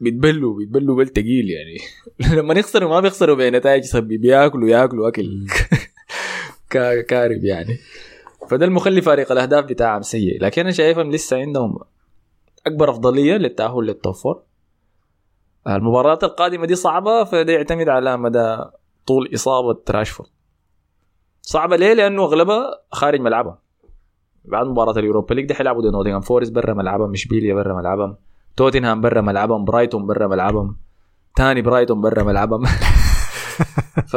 [0.00, 1.76] بيتبلوا بيتبلوا بل تقيل يعني.
[2.38, 5.46] لما يخسروا ما بيخسروا بنتائج سبي بياكلوا ياكلوا أكل
[6.70, 7.78] كا- كارب يعني.
[8.48, 10.42] فده المخلي فارق الأهداف بتاعهم سيء.
[10.42, 11.78] لكن أنا شايفهم لسه عندهم
[12.66, 14.42] أكبر أفضلية للتأهل لل top four
[15.66, 18.56] المباريات القادمة دي صعبة فده يعتمد على مدى
[19.06, 20.28] طول إصابة راشفورد.
[21.42, 23.58] صعبة ليه؟ لأنه أغلبها خارج ملعبها.
[24.44, 28.16] بعد مباراة اليوروبا ليج دي حيلعبوا ضد نوتنغهام فورست برا ملعبهم اشبيليا برا ملعبهم
[28.56, 30.76] توتنهام برا ملعبهم برايتون برا ملعبهم
[31.36, 32.64] تاني برايتون برا ملعبهم.
[34.12, 34.16] ف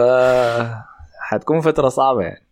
[1.20, 2.46] حتكون فترة صعبة يعني.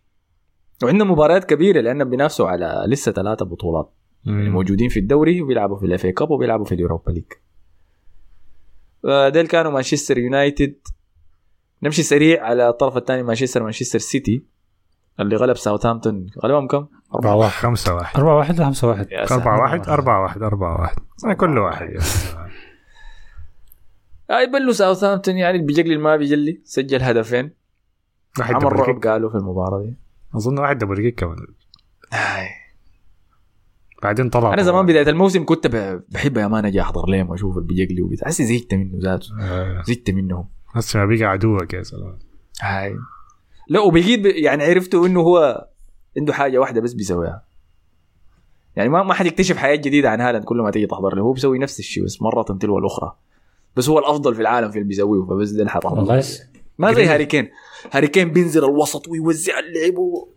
[0.82, 3.92] وعندنا مباريات كبيرة لانهم بينافسوا على لسه ثلاثة بطولات.
[4.24, 7.24] يعني موجودين في الدوري وبيلعبوا في ال FA Cup وبيلعبوا في اليوروبا ليج
[9.32, 10.74] ديل كانوا مانشستر يونايتد.
[11.82, 14.44] نمشي سريع على الطرف الثاني مانشستر مانشستر سيتي.
[15.20, 18.20] اللي غلب ساوثهامبتون غلبهم كم؟ 4 1 خمسة واحد.
[18.20, 19.34] 4 1 ولا 5 1 يا ساتر.
[19.42, 20.96] أربعة واحد أربعة واحد أربعة واحد.
[21.24, 21.88] أنا كل واحد.
[21.90, 22.00] يا
[24.30, 27.50] آه يبلوا ساوثهامبتون يعني بيجلي اللي ما بيجلي سجل هدفين.
[28.38, 29.96] واحد عمل دبل رعب كيك قالوا في المباراة دي.
[30.36, 31.36] أظن واحد دبل كيك كمان.
[34.02, 35.66] بعدين طلع أنا زمان بداية الموسم كنت
[36.08, 38.28] بحب يا مان أجي أحضر لهم وأشوف اللي بيجلي وبتاع.
[38.28, 39.26] هسه زهقت منه ذاته.
[39.40, 40.48] آه، زهقت منهم.
[40.74, 42.18] هسه ما بقى عدوك يا سلام
[42.62, 42.96] هاي
[43.68, 45.68] لا وبقيت ب- يعني عرفته إنه هو
[46.16, 47.44] عنده حاجة واحدة بس بيسويها.
[48.76, 51.32] يعني ما ما حد يكتشف حاجة جديدة عن هالاند كل ما تيجي تحضر له هو
[51.32, 53.16] بيسوي نفس الشيء بس مرة تلو الأخرى.
[53.76, 56.18] بس هو الأفضل في العالم في اللي بيسويه فبس ده اللي حتحضر والله له.
[56.18, 56.42] يس-
[56.78, 57.48] ما زي هاري كين.
[57.92, 60.28] هاري كين بينزل الوسط ويوزع اللعب و...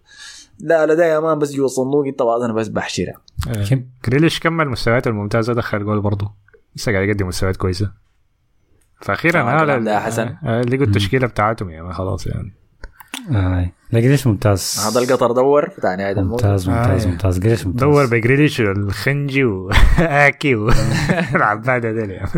[0.60, 2.06] لا لا ده يا مان بس جوا الصندوق.
[2.08, 6.32] انت بعض أنا بس بحشرها آه، جريليش كمل مستوياته الممتازة دخل جول برضه.
[6.76, 7.92] لسه قاعد يقدم مستويات كويسة.
[9.02, 10.36] فأخيرا آه، هذا حسن.
[10.44, 12.54] آه، لقوا التشكيلة بتاعتهم يعني خلاص يعني.
[13.32, 13.70] آه.
[13.92, 14.88] لا قريش ممتاز.
[14.92, 17.10] هذا القطر دور بتاع نهايه الموسم ممتاز ممتاز آه.
[17.10, 17.82] ممتاز قريش ممتاز.
[17.82, 20.56] دور بجريليش والخنجي واكي
[21.34, 22.30] والعبادة ديل يعني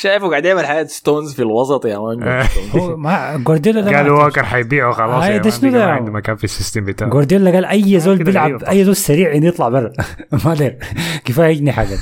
[0.00, 4.16] شايفه قاعد يعمل حياة ستونز في الوسط يا مان هو ما جوارديولا ده ما قالوا
[4.18, 7.10] اعتقد- ووكر حيبيعه خلاص هاي يا ده شنو ده؟ عنده مكان في السيستم بتاعه.
[7.10, 8.62] جوارديولا قال أي زول بيلعب.
[8.64, 9.92] أي زول سريع إنه يطلع برا.
[10.44, 10.72] ما
[11.24, 11.98] كفاية يجني حاجة.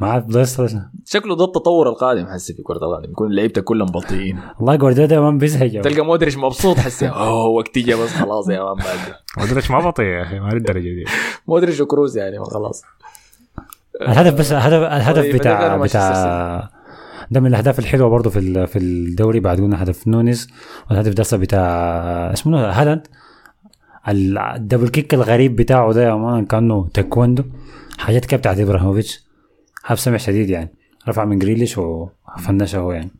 [0.00, 3.10] ما عارف يصل- شكله ده التطور القادم حسي في كرة القدم.
[3.10, 4.38] يكون لعيبتك كلهم بطيئين.
[4.58, 5.80] والله جوارديولا ده ما بيزهق.
[5.82, 7.08] تلقى مودريتش مبسوط حسي.
[7.08, 8.98] أوه وقت جا بس خلاص يا man بعد
[9.38, 11.04] مودريتش ما بطيء يا أخي ما للدرجه دي.
[11.48, 12.82] مودريتش وكروز يعني خلاص.
[14.02, 16.70] الهدف بس الهدف الهدف طيب، بتاع بتاع
[17.30, 20.48] ده من الأهداف الحلوة برضه في ال- في الدوري بعد قلنا هدف نونيز.
[20.90, 21.66] والهدف ده بتاع
[22.32, 23.06] اسمه منو؟ هالاند.
[24.08, 27.42] ال- ال double kick الغريب بتاعه ده يا man كأنه تايكوندو.
[27.98, 29.24] حاجات كده بتاعت إبراهيموفيتش.
[29.82, 30.68] حاب سمع شديد يعني.
[31.08, 33.10] رفع من جريليش وفنشه هو يعني.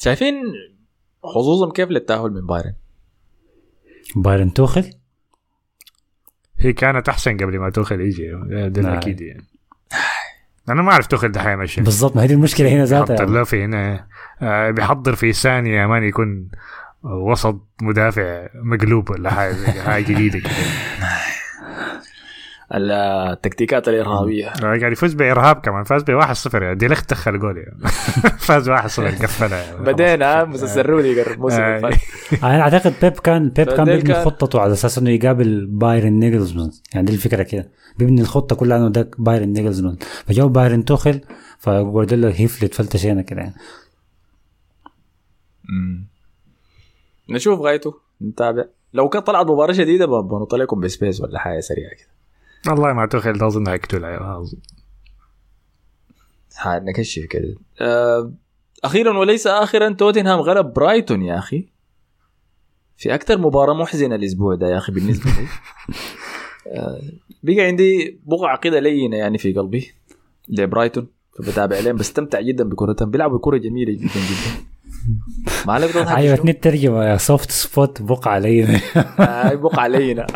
[0.00, 0.34] شايفين
[1.24, 2.74] حظوظهم كيف للتأهل من بايرن؟
[4.16, 4.90] بايرن توخل؟
[6.58, 8.30] هي كانت أحسن قبل ما توخل يجي
[8.68, 8.96] ده, نعم.
[8.96, 9.44] أكيد يعني.
[10.68, 13.28] أنا ما أعرف توخل ده حيمشي بالضبط ما هي دي المشكلة هنا ذاتها يعني.
[13.28, 14.06] اللافي هنا.
[14.42, 16.48] آه، بيحضر في ثانية مان يكون
[17.02, 20.50] وسط مدافع مقلوب ولا حاجة حاجة جديدة كده.
[22.74, 24.48] التكتيكات الإرهابية.
[24.48, 26.74] آه، قاعد يفوز بإرهاب كمان فاز ب 1-0 يعني.
[26.74, 27.78] دي لخت دخل جول يعني.
[28.46, 28.74] فاز 1-0
[29.22, 29.62] قفلها.
[29.62, 29.84] يعني.
[29.84, 31.62] بدينا مسسروني يقرب الموسم
[32.42, 36.70] أنا أعتقد بيب كان بيب كان بيبني كان- خطته على أساس إنه يقابل بايرن نيجلزمان.
[36.94, 37.68] يعني دي الفكرة كده.
[37.98, 39.96] بيبني الخطة كلها إنه ده بايرن نيجلزمان.
[40.26, 41.20] فجاو بايرن توخل
[41.58, 43.54] فجوارديولا هيفلت فلتشينا كده يعني.
[47.30, 48.64] نشوف غايته نتابع.
[48.92, 52.15] لو كانت طلعت مباراة شديدة ب- بنط لكم ب space ولا حاجة سريعة كده.
[52.68, 53.68] والله ما توخل ده أظن.
[53.68, 54.58] هيقتل أظن.
[56.56, 57.54] حنكشف كده.
[57.80, 58.32] آه،
[58.84, 61.68] أخيرا وليس اخرا توتنهام غلب برايتون يا أخي.
[62.96, 65.46] في أكثر مباراة محزنة الأسبوع ده يا أخي بالنسبة لي.
[66.76, 67.00] آه،
[67.42, 69.92] بقى عندي بقعة كده لينة يعني في قلبي
[70.48, 71.06] لبرايتون
[71.38, 74.66] فبتابع عليهم بستمتع جدا بكرتهم بيلعبوا كرة جميلة جدا جدا.
[75.66, 78.80] ما عليك بتضحك أيوه؟ أنت ترجمة يا soft spot بقعه علي
[79.18, 80.26] آه، بقعه لينه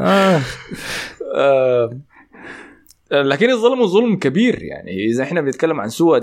[0.00, 0.40] آه.
[1.34, 2.00] آه.
[3.12, 6.18] لكن الظلم ظلم كبير يعني إذا إحنا بنتكلم عن سوء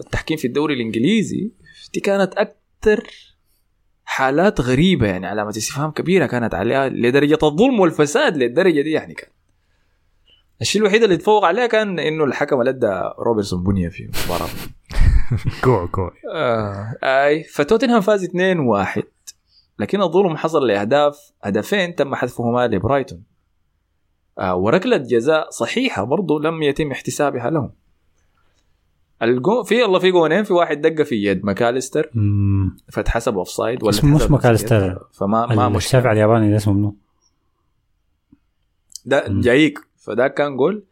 [0.00, 1.50] التحكيم في الدوري الإنجليزي
[1.94, 3.06] دي كانت أكثر
[4.04, 9.28] حالات غريبة يعني علامة استفهام كبيرة كانت عليها لدرجة الظلم والفساد للدرجة دي يعني كان
[10.60, 14.48] الشيء الوحيد اللي تفوق عليه كان إنه الحكم اللي ادى روبرتسون بنيه في المباراه
[15.64, 16.12] كوع كوع.
[16.34, 19.02] آه أي فتوتنهام فاز 2-1
[19.78, 23.22] لكن الظلم حصل لأهداف هدفين تم حذفهما لبرايتون.
[24.38, 27.70] آه وركلة جزاء صحيحة برضو لم يتم احتسابها لهم.
[29.22, 32.10] الجو في الله في جونين في واحد دقه في يد ماكاليستر.
[32.14, 32.76] مم.
[32.92, 35.06] فاتحسب أوف سايد ولا اسمه مش ماكاليستر.
[35.12, 35.76] فما ما مشكلة.
[35.76, 36.96] الشافع الياباني ده اسمه منو؟
[39.04, 39.24] ده.
[39.28, 39.78] جايك.
[39.96, 40.84] فده كان جول.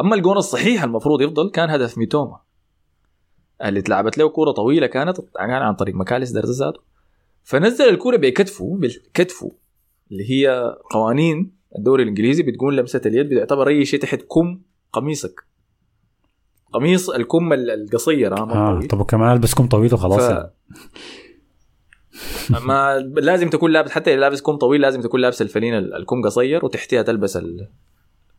[0.00, 2.38] أما الجون الصحيح المفروض يفضل كان هدف ميتوما.
[3.64, 6.80] اللي اتلعبت له كورة طويلة كانت كان عن طريق مكاليس ده ذاته
[7.44, 9.52] فنزل الكورة بكتفه بكتفه
[10.12, 14.60] اللي هي قوانين الدوري الإنجليزي بتقول لمسة اليد بتعتبر أي شيء تحت كم
[14.92, 15.44] قميصك
[16.72, 18.80] قميص الكم ال- القصير آه.
[18.86, 20.50] طب وكمان البس كم طويل وخلاص ف-.
[22.66, 26.64] ما لازم تكون لابس حتى لابس كم طويل لازم تكون لابس الفلين ال- الكم قصير
[26.64, 27.68] وتحتها تلبس ال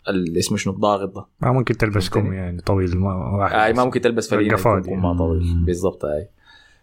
[0.10, 3.86] اللي اسمه شنو الضاغط ده ما ممكن تلبس كم يعني طويل ما واحد أي ما
[3.86, 4.44] ممكن تلبس يكون
[4.88, 5.02] يعني.
[5.02, 5.64] ما طويل.
[5.66, 6.30] بالضبط أي.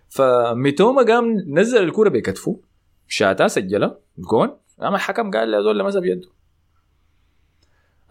[0.08, 2.60] فميتوما قام نزل الكورة بكتفه
[3.08, 4.50] شاتها سجلها جون.
[4.80, 6.28] قام الحكم قال له زول لمسها بيده.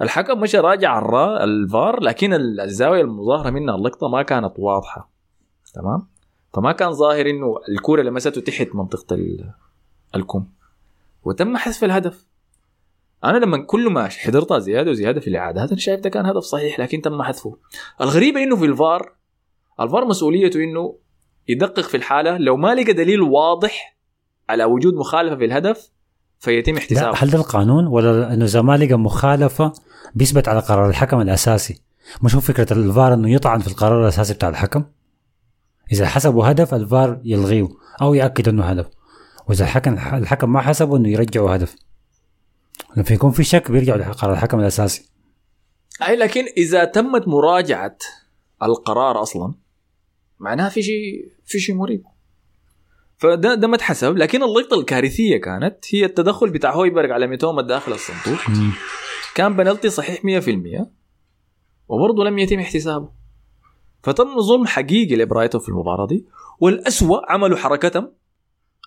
[0.01, 5.09] الحكم مشى راجع الرا الفار لكن ال- الزاوية المظاهرة منها اللقطة ما كانت واضحة.
[5.73, 6.07] تمام؟
[6.53, 9.51] فما كان ظاهر إنه الكورة لمسته تحت منطقة ال-
[10.15, 10.45] الكم.
[11.23, 12.25] وتم حذف الهدف.
[13.23, 16.79] أنا لما كل ما حضرتها زيادة وزيادة في الاعادات أنا شايف ده كان هدف صحيح
[16.79, 17.57] لكن تم حذفه.
[18.01, 19.11] الغريبه إنه في الفار
[19.79, 20.95] الفار مسؤوليته إنه
[21.47, 23.97] يدقق في الحالة لو ما لقى دليل واضح
[24.49, 25.89] على وجود مخالفة في الهدف
[26.39, 27.17] فيتم احتسابه.
[27.17, 29.73] هل ده القانون؟ ولا إنه إذا ما لقى مخالفة
[30.15, 31.81] بيثبت على قرار الحكم الأساسي؟
[32.23, 34.83] مش هو فكرة الفار إنه يطعن في القرار الأساسي بتاع الحكم؟
[35.91, 37.67] إذا حسبوا هدف الفار يلغيه
[38.01, 38.89] أو يأكد إنه هدف.
[39.47, 41.75] وإذا الحكم الحكم ما حسبه إنه يرجعوا هدف.
[42.97, 45.09] لما يكون في شك بيرجعوا لقرار الحكم الأساسي.
[46.07, 47.97] أي لكن إذا تمت مراجعة
[48.63, 49.53] القرار أصلا
[50.39, 52.03] معناها في شيء في شيء مريب.
[53.17, 57.91] فده ده ما اتحسب لكن اللقطة الكارثية كانت هي التدخل بتاع هويبرغ على ميتوما داخل
[57.91, 58.39] الصندوق.
[59.35, 60.85] كان بنالتي صحيح 100%
[61.87, 63.09] وبرضه لم يتم احتسابه.
[64.03, 66.25] فتم ظلم حقيقي لبرايتون في المباراة دي
[66.59, 68.11] والأسوأ عملوا حركتهم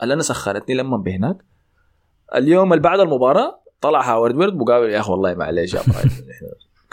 [0.03, 1.37] اللي أنا سخرتني لما بهناك
[2.35, 5.81] اليوم اللي بعد المباراة طلع هاورد ويرد مقابل يا أخي والله معلش يا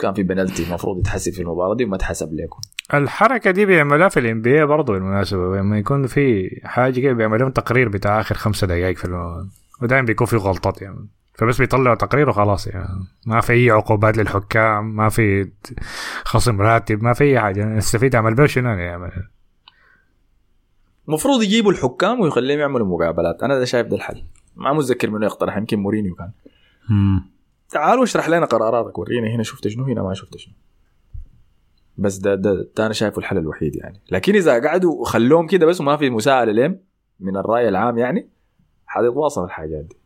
[0.00, 2.60] كان في بنالتي المفروض يتحسب في المباراة دي وما تحسب لكم
[2.94, 7.88] الحركة دي بيعملوها في الام بي برضه بالمناسبة لما يكون في حاجة كده بيعملون تقرير
[7.88, 9.46] بتاع آخر خمسة دقائق في المباراه
[9.82, 11.08] ودائما بيكون في غلطات يعني.
[11.34, 13.06] فبس بيطلعوا تقرير وخلاص يعني.
[13.26, 15.50] ما في أي عقوبات للحكام ما في
[16.24, 17.64] خصم راتب ما في أي حاجة.
[17.64, 19.12] نستفيد عمل بيه شنو يعني
[21.08, 23.42] المفروض يجيبوا الحكام ويخليهم يعملوا مقابلات.
[23.42, 24.22] أنا ده شايف ده الحل.
[24.56, 26.30] ما متذكر منو يقترح يمكن مورينيو كان.
[26.90, 27.30] مم.
[27.68, 30.54] تعالوا اشرح لنا قراراتك ورينا هنا شفت شنو هنا ما شفت شنو.
[31.98, 34.00] بس ده ده, ده أنا شايفه الحل الوحيد يعني.
[34.10, 36.78] لكن إذا قعدوا خلوهم كده بس وما في مساءلة لهم
[37.20, 38.30] من الرأي العام يعني
[38.86, 39.96] حتتواصل الحاجات دي.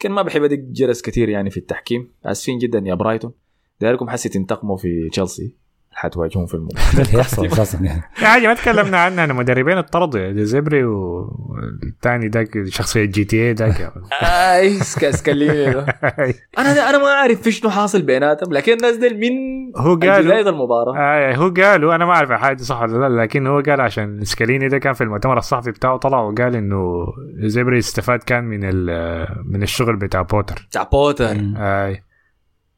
[0.00, 2.12] كان ما بحب أدق جرس كثير يعني في التحكيم.
[2.24, 3.32] آسفين جدا يا برايتون.
[3.80, 5.54] دايركم حسي تنتقموا في تشيلسي.
[5.98, 8.02] حتواجهون في المباراه ده اللي يحصل أساسا يعني.
[8.14, 13.92] في حاجة ما تكلمنا عنها أنا مدربين اتطردوا يعني زبري والثاني ذاك شخصية GTA ذاك.
[14.22, 14.70] اي
[15.12, 15.80] ستيليني ده
[16.58, 19.30] أنا أنا ما أعرف في شنو حاصل بيناتهم لكن الناس ديل من
[19.76, 20.96] هو بدايه المباراة.
[20.98, 24.68] آه هو قالوا أنا ما أعرف حاجة صح ولا لا لكن هو قال عشان ستيليني
[24.68, 27.06] ده كان في المؤتمر الصحفي بتاعه طلع وقال إنه
[27.38, 30.66] زبري استفاد كان من ال- من الشغل بتاع بوتر.
[30.70, 31.36] بتاع بوتر.
[31.56, 32.02] اي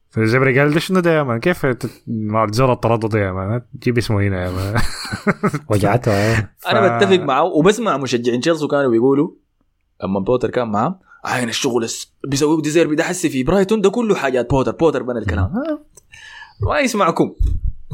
[0.09, 1.65] فزبري قال شنو ده يا man كيف
[2.07, 4.81] مع زول اتطرد يا man تجيب اسمه هنا يا man
[5.69, 6.49] وجعته آه.
[6.69, 9.31] أنا بتفق معه وبسمع مشجعين تشيلسي كانوا بيقولوا
[10.03, 10.95] اما بوتر كان معهم
[11.25, 11.87] عين الشغل
[12.27, 15.53] بيسويه ديزيربي ده حسي في برايتون ده كله حاجات بوتر بوتر بنى الكلام؟
[16.61, 17.33] ما يسمعكم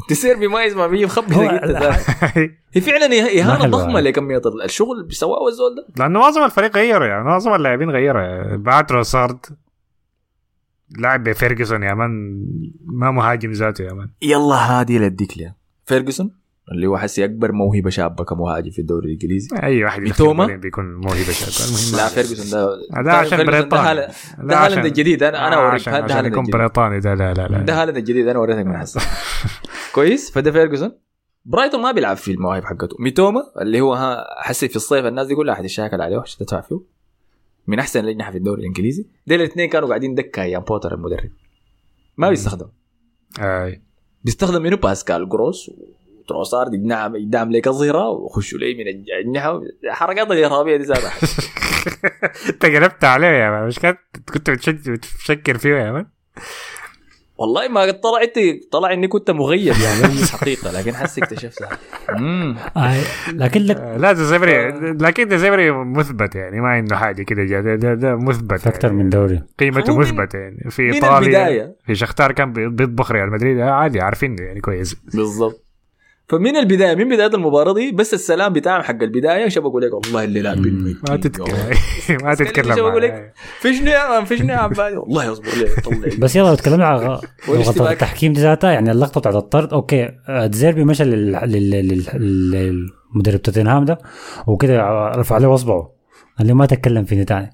[0.08, 1.34] ديزيربي ما يسمع بيجي مخبي.
[2.72, 4.00] هي فعلا اهانه ضخمه.
[4.00, 8.56] لكميه الشغل اللي بيسواه الزول ده لأنه معظم الفريق غيروا يعني معظم اللاعبين غيروا يعني.
[8.56, 9.46] بعد تروسارد
[10.98, 12.10] لاعب بفيرجسون يا man
[12.84, 15.56] ما مهاجم ذاته يا man يلا هادي للديك ليه.
[15.86, 16.30] فيرجسون؟
[16.72, 19.48] اللي هو حسي أكبر موهبة شابة كمهاجم في الدوري الإنجليزي.
[19.62, 23.58] أي واحد ميتوما؟ يدخل بيكون موهبة شاطر المهم لا فيرجسون ده ده عشان فيرجسون ده
[23.60, 23.94] بريطاني.
[24.00, 26.56] ده هالاند عشان- الجديد أنا أنا آه، أوريك عشان, ده عشان هالاند يكون الجديد.
[26.60, 27.00] بريطاني.
[27.00, 27.58] ده لا لا لا.
[27.58, 29.00] ده هالاند الجديد أنا وريتك من حسن
[29.94, 30.92] كويس؟ فده فيرجسون.
[31.44, 32.96] برايتون ما بيلعب في المواهب حقته.
[33.00, 36.80] ميتوما اللي هو ها حسي في الصيف الناس دي كلها حتشاكل عليه عشان تدفع فيه
[37.66, 39.06] من أحسن الاجنحه في الدوري الإنجليزي.
[39.26, 41.30] ديل الاثنين كانوا قاعدين دكة أيام بوتر المدرب.
[42.16, 42.68] ما بيستخدم.
[43.40, 43.82] أي.
[44.24, 45.70] بيستخدم منه باسكال جروس
[46.20, 51.12] وتروسارد يدعم يدعم لك الظهيرة ويخشوا لي من الاجنحه حركات الارهابيه دي ذاتها
[52.48, 53.66] أنت قلبت عليه يا مان.
[53.66, 53.78] مش
[54.34, 54.50] كنت
[54.90, 56.06] بتفكر فيه يا مان.
[57.38, 58.38] والله ما قد طلع انت
[58.72, 61.68] طلع إني كنت مغيب يعني حقيقة لكن حسي اكتشفتها
[62.10, 62.96] امم آه.
[63.32, 67.44] لكن لك آه، لا ده زبري لكن ده زبري مثبت يعني ما عنده حاجة كده
[67.44, 69.02] جا- ده, ده, ده مثبت في أكثر يعني.
[69.02, 69.42] من دوري.
[69.58, 70.70] قيمته مثبته يعني.
[70.70, 74.94] في إيطاليا في شختار كان بي- بيطبخ ريال مدريد آه، عادي عارفين يعني كويس.
[75.14, 75.65] بالضبط.
[76.28, 80.40] فمن البداية؟ من بداية المباراة دي؟ بس السلام بتاعهم حق البداية شبكوا لك والله اللي
[80.42, 81.46] لا بالميت ما تتكلم
[82.22, 83.32] ما تتكلم شو بقول لك؟ معاه.
[83.60, 86.16] في شنو يا مان في شنو يا عبادي والله اصبر لي طلع.
[86.18, 86.94] بس يلا لو تكلمنا
[87.48, 87.78] والاشتباك.
[87.78, 89.72] غلطة التحكيم دي ذاتها يعني اللقطة بتاعت الطرد.
[89.72, 93.98] أوكي آه، ديزيربي مشى لل- لل- لل- للمدرب توتنهام ده
[94.46, 95.90] وكده رفع له اصبعه
[96.38, 97.50] قال له ما تتكلم فيني تاني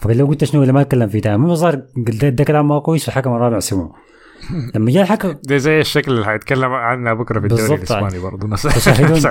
[0.00, 2.78] فقال له قلت شنو اللي ما اتكلم فيه تاني المهم صار قلت ده كلام ما
[2.78, 3.94] كويس والحكم الرابع سمعه
[4.74, 7.92] لما جاء الحكم ده زي الشكل اللي حيتكلم عنه بكرة في الدوري بالضبط.
[7.92, 8.48] الإسباني برضه.
[8.48, 8.62] نفس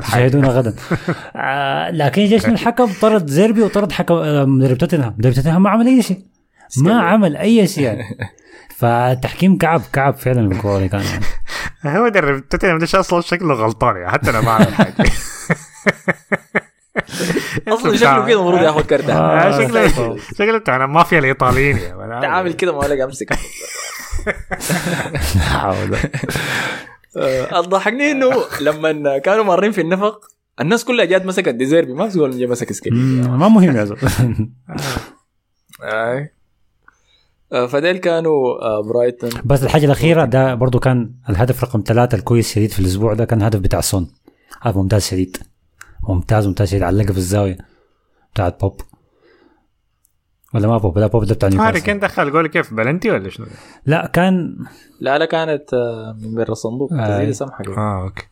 [0.01, 0.75] تشاهدون غدا.
[1.35, 5.15] آه لكن جا شنو الحكم طرد زيربي وطرد حكم آه، مدرب توتنهام.
[5.17, 6.19] مدرب توتنهام ما عمل أي شيء.
[6.77, 8.03] ما عمل أي شيء يعني.
[8.77, 11.25] فالتحكيم كعب كعب فعلا الكورة كان يعني.
[11.99, 14.93] هو مدرب توتنهام ده أصلا شكله غلطان يعني؟ حتى أنا ما أعرف حاجة.
[17.67, 22.21] أصلا شكله كده المفروض ياخذ كرت آه، آه، شكله شكله بتاع المافيا الإيطاليين يا man.
[22.21, 23.31] تعامل كده ما أمسك.
[23.31, 23.37] آه،
[27.55, 30.19] الضحكني إنه لما كانوا مارين في النفق
[30.61, 32.93] الناس كلها جات مسكت ديزيربي ما في زول جا مسك سكيل
[33.29, 33.97] ما مهم يا زول.
[37.51, 39.29] آه، فديل كانوا آه، برايتون.
[39.45, 43.41] بس الحاجة الأخيرة ده برضو كان الهدف رقم ثلاثة الكويس شديد في الأسبوع ده كان
[43.41, 44.11] هدف بتاع سون.
[44.61, 45.37] هذا ممتاز شديد.
[46.09, 46.83] ممتاز ممتاز شديد.
[46.83, 47.57] علقه في الزاوية
[48.33, 48.81] بتاعت بوب.
[50.57, 53.45] ولا ما بوب لا بوب ده بتاع هاري كين دخل جول كيف؟ بلنتي ولا شنو؟
[53.85, 54.57] لا كان
[54.99, 57.31] لا لا كانت آه، من برا الصندوق آه.
[57.63, 57.77] كده.
[57.77, 58.23] آه okay.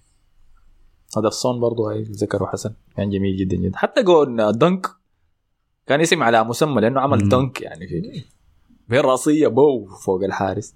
[1.18, 2.74] هدف سون برضه هاي ذكره حسن.
[2.98, 3.78] كان جميل جدا جدا.
[3.78, 4.88] حتى جون آه، دنك
[5.88, 7.30] كان اسم على مسمى لأنه عمل مم.
[7.30, 8.24] دنك يعني في
[8.90, 10.76] بين راسية بو فوق الحارس.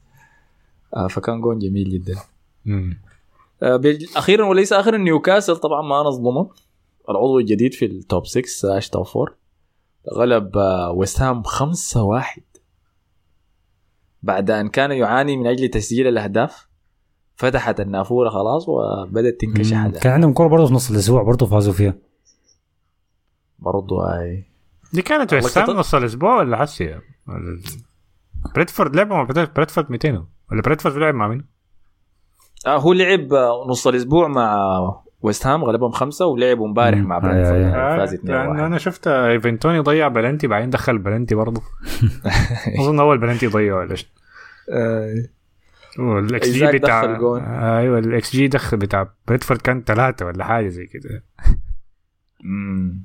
[0.95, 2.15] آه، فكان جون جميل جدا.
[2.65, 2.97] مم.
[3.63, 3.81] آه،
[4.15, 6.49] أخيرا وليس أخيرا نيوكاسل طبعا ما نظلمه.
[7.09, 9.35] العضو الجديد في ال top 6 آه top four.
[10.15, 10.51] غلب
[10.95, 12.41] ويست هام 5 1
[14.23, 16.69] بعد أن كان يعاني من أجل تسجيل الأهداف
[17.35, 21.95] فتحت النافورة خلاص وبدأت تنكشح كان عندهم كوره برضه في نص الأسبوع برضه فازوا فيها.
[23.59, 24.45] برضو هاي.
[24.93, 26.99] دي كانت ويست هام نص الأسبوع ولا حسي؟
[28.55, 31.45] برنتفورد لعبوا مع برنتفورد 200 ولا برنتفورد لعب مع مين؟
[32.67, 34.75] آه هو لعب آه، نص الأسبوع مع
[35.21, 36.97] ويست هام غلبهم خمسة ولعبوا امبارح.
[36.99, 37.71] مع برنتفورد.
[37.71, 41.61] أي- آه، فاز 2 لأن أنا شفت إيفان توني ضيع بلنتي بعدين دخل بلنتي برضه.
[42.79, 44.09] أظن أول بلنتي ضيعه ولا شيء.
[45.99, 47.03] والاكس جي بتاع.
[47.79, 51.23] أيوه ال xG دخل بتاع برنتفورد كان ثلاثة ولا حاجة زي كده.
[52.45, 53.03] امم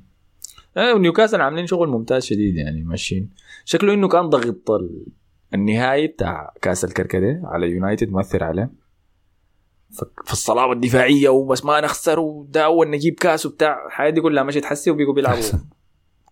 [0.77, 3.29] آه ونيوكاسل عاملين شغل ممتاز شديد يعني ماشيين.
[3.65, 5.05] شكله إنه كان ضغط ال-
[5.53, 8.84] النهائي بتاع كاس الكركديه على يونايتد مؤثر عليه.
[10.25, 13.85] في الصلابه الدفاعيه وبس ما نخسر وده اول نجيب كاس وبتاع.
[13.87, 15.43] الحياة دي كلها مشت حسي وبيقوا بيلعبوا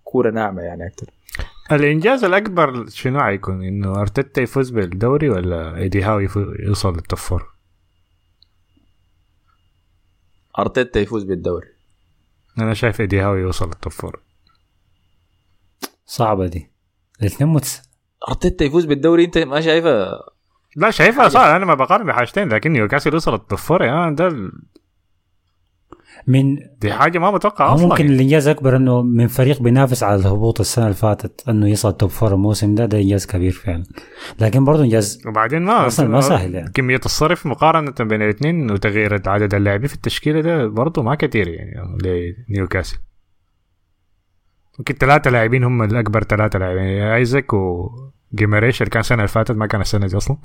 [0.03, 1.13] كورة ناعمة يعني أكثر
[1.71, 6.19] الإنجاز الأكبر شنو حيكون؟ إنه أرتيتا يفوز بالدوري ولا إيدي هاو
[6.59, 7.53] يوصل لل top four؟
[10.59, 11.67] أرتيتا يفوز بالدوري.
[12.57, 14.21] أنا شايف إيدي هاو يوصل لل top four
[16.05, 16.71] صعبة دي.
[17.21, 17.81] الاثنين متس
[18.29, 20.09] أرتيتا يفوز بالدوري أنت ما شايفه
[20.75, 21.39] لا شايفها صح.
[21.41, 23.83] أنا ما بقارن بحاجتين لكن نيوكاسل يوصل لل top four.
[23.83, 24.51] يا ده ال-
[26.27, 28.15] من دي حاجة ما متوقعه هو أصلا ممكن يعني.
[28.15, 32.33] الإنجاز أكبر إنه من فريق بينافس على الهبوط السنة اللي فاتت إنه يصل top four
[32.33, 32.85] الموسم ده.
[32.85, 33.83] ده إنجاز كبير فعلا.
[34.39, 36.71] لكن برضه إنجاز وبعدين ما أصلاً ما سهل يعني.
[36.71, 41.97] كمية الصرف مقارنة بين الاثنين وتغيير عدد اللاعبين في التشكيلة ده برضه ما كثير يعني
[42.49, 42.97] لنيوكاسل.
[44.79, 47.53] ممكن ثلاثة لاعبين هم الأكبر ثلاثة لاعبين يعني ايزك
[48.33, 50.37] وجيماريش اللي كان السنة اللي فاتت ما كان السنة دي أصلا.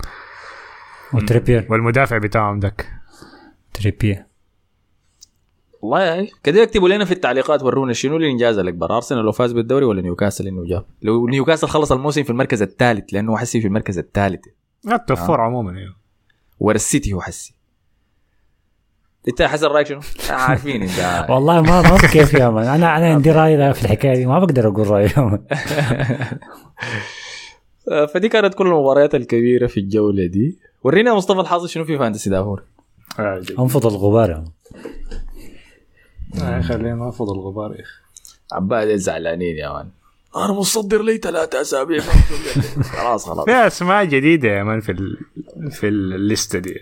[1.13, 2.93] وتريبير والمدافع بتاعهم ذاك
[3.75, 4.25] تريبير
[5.83, 9.85] والله يعني كده يكتبوا لنا في التعليقات ورونا شنو الانجاز الاكبر أرسنال لو فاز بالدوري
[9.85, 13.99] ولا نيوكاسل إنه جاب؟ لو نيوكاسل خلص الموسم في المركز الثالث لأنه حسي في المركز
[13.99, 14.45] الثالث.
[14.93, 15.95] ال top four عموما يعني.
[16.61, 17.55] ورا السيتي هو حسي.
[19.29, 21.27] أنت حسن رأيك شنو؟ عارفين إنت.
[21.29, 22.67] والله ما ما كيف يا man.
[22.67, 24.89] أنا أنا عندي رأي في الحكاية دي ما بقدر أقول.
[24.93, 25.39] آه،
[28.15, 30.59] فدي كانت كل المباريات الكبيرة في الجولة دي.
[30.85, 32.63] ورينا مصطفى الحظ شنو في fantasy دافوري
[33.59, 34.45] أنفض الغبار يا.
[36.43, 38.01] آه خلينا ننفض الغبار يا أخي.
[38.53, 39.89] عباد زعلانين يا man.
[40.37, 42.01] أنا متصدر لي ثلاثة أسابيع.
[42.83, 43.45] خلاص خلاص.
[43.45, 45.19] في أسماء جديدة يا man في ال...
[45.71, 46.75] في الليسته دي.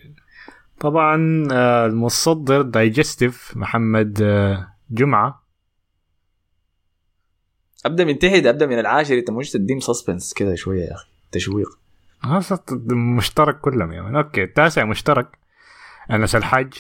[0.81, 5.46] طبعا آه، المتصدر Digestive محمد آه، جمعة.
[7.87, 9.18] أبدأ من تحت أبدأ من العاشر.
[9.18, 11.07] أنت مش تديم suspense كده شوية يا أخي.
[11.33, 11.68] تشويق.
[12.93, 15.39] مشترك كلهم يا man okay التاسع مشترك.
[16.11, 16.74] انس الحاج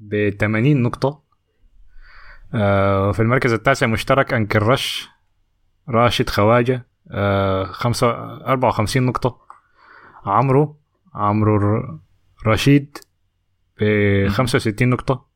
[0.00, 1.22] ب 80 نقطة.
[2.54, 5.08] آه في المركز التاسع مشترك أنكر رش
[5.88, 6.86] راشد خواجة.
[7.10, 8.10] آه خمسة
[8.46, 9.40] 54 نقطة.
[10.24, 10.76] عمرو
[11.14, 11.98] عمرو
[12.46, 12.98] رشيد
[13.80, 13.84] ب
[14.28, 15.26] 65 نقطة.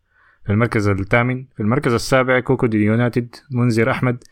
[0.46, 4.24] في المركز الثامن في المركز السابع كوكو دي يونايتد منذر أحمد.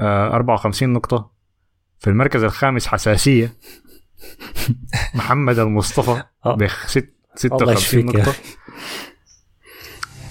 [0.00, 1.30] 54 نقطة.
[1.98, 3.54] في المركز الخامس حساسية.
[5.14, 6.56] محمد المصطفى آه.
[6.56, 8.34] ب 56 الله يشفيك يا نقطة.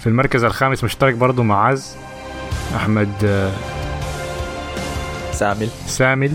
[0.00, 1.96] في المركز الخامس مشترك برضو مع عز
[2.76, 3.52] أحمد آه،
[5.32, 5.68] سامل.
[5.86, 6.32] سامل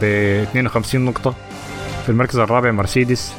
[0.00, 1.34] ب 52 نقطة.
[2.02, 3.34] في المركز الرابع مرسيدس.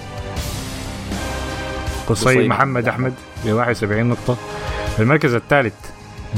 [2.08, 3.14] قصي قصي محمد أحمد
[3.46, 4.38] ب 71 نقطة.
[4.96, 5.74] في المركز الثالث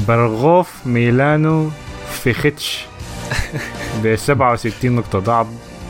[0.08, 1.70] برغوف ميلانو
[2.14, 2.86] فيختش
[4.02, 5.20] ب 67 نقطة.
[5.20, 5.46] ده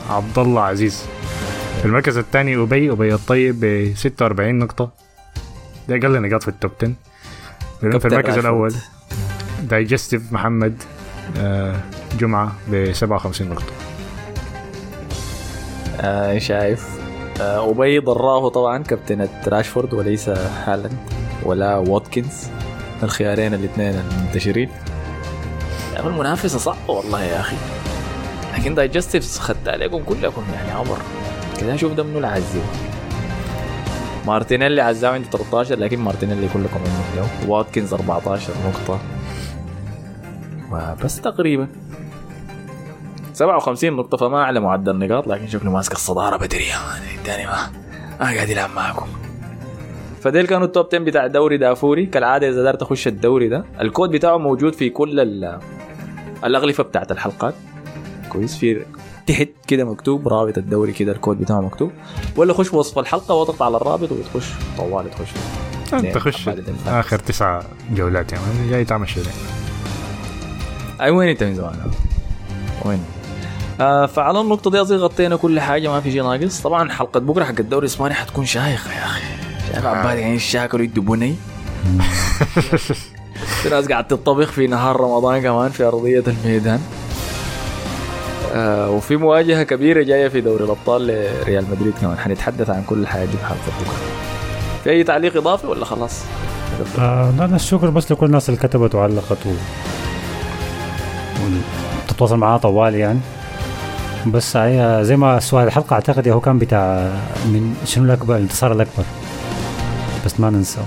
[0.09, 1.05] عبد الله عزيز.
[1.79, 4.91] في المركز الثاني أبي أبي الطيب ب 46 نقطة.
[5.89, 8.37] ده أقل نقاط في ال top 10 في المركز.
[8.37, 8.73] الأول
[9.63, 10.83] Digestive محمد
[11.37, 11.75] آه،
[12.19, 13.73] جمعة ب 57 نقطة.
[16.01, 16.87] آه شايف
[17.41, 20.97] آه أبي ضراه طبعا كابتنه راشفورد وليس هالاند
[21.43, 22.47] ولا واتكنز.
[23.03, 24.69] الخيارين الاثنين المنتشرين.
[25.95, 27.55] يا أخي المنافسة صعبة والله يا أخي.
[28.57, 30.97] لكن Digestives خدت عليكم كلكم يعني عمر.
[31.61, 32.41] كده شوف ده منو اللي
[34.27, 38.99] مارتينيلي عزاه عنده 13 لكن مارتينيلي كلكم منه له واتكنز 14 نقطة.
[40.71, 41.67] وبس تقريبا.
[43.33, 47.57] 57 نقطة فما أعلى معدل نقاط لكن شكله ماسك الصدارة بدري man الثاني ما
[48.19, 49.05] ما قاعد يلعب معكم.
[50.21, 52.05] فديل كانوا ال top 10 بتاع الدوري دافوري.
[52.05, 55.59] كالعادة إذا دار تخش الدوري ده الكود بتاعه موجود في كل ال-
[56.45, 57.53] الأغلفة بتاعت الحلقات.
[58.29, 58.57] كويس.
[58.57, 58.85] في
[59.27, 61.91] تحت كده مكتوب رابط الدوري كده الكود بتاعه مكتوب.
[62.35, 64.45] ولا خش وصف الحلقة واضغط على الرابط وتخش
[64.77, 65.29] طوال تخش.
[65.93, 66.49] أنت خش.
[66.87, 69.23] آخر تسعة جولات مان جاي تعمل شيء.
[71.01, 71.91] أي وين أنت من زمان؟
[72.85, 72.99] وين؟
[73.81, 76.61] آه فعلى النقطة دي أظن غطينا كل حاجة ما في شيء ناقص.
[76.61, 79.23] طبعا حلقة بكرة حق الدوري الإسباني حتكون شايخة يا أخي.
[79.73, 81.35] شايف عبالي يعني الشاكل يدوا بني
[83.35, 86.79] في ناس قاعد تطبخ في نهار رمضان كمان في أرضية الميدان.
[88.53, 92.17] آه وفي مواجهة كبيرة جاية في دوري الأبطال لريال مدريد كمان.
[92.17, 93.95] حنتحدث عن كل حاجة في حلقة بكرة
[94.83, 96.21] في أي تعليق إضافي ولا خلاص؟
[96.99, 99.49] آه لا لا الشكر بس لكل الناس اللي كتبت وعلقت و...
[102.07, 103.19] تتواصل معاه طوال يعني.
[104.27, 107.11] بس هي زي ما سؤال الحلقة أعتقد هو كان بتاع
[107.45, 109.03] من شنو الأكبر؟ الانتصار الأكبر.
[110.25, 110.79] بس ما ننسى.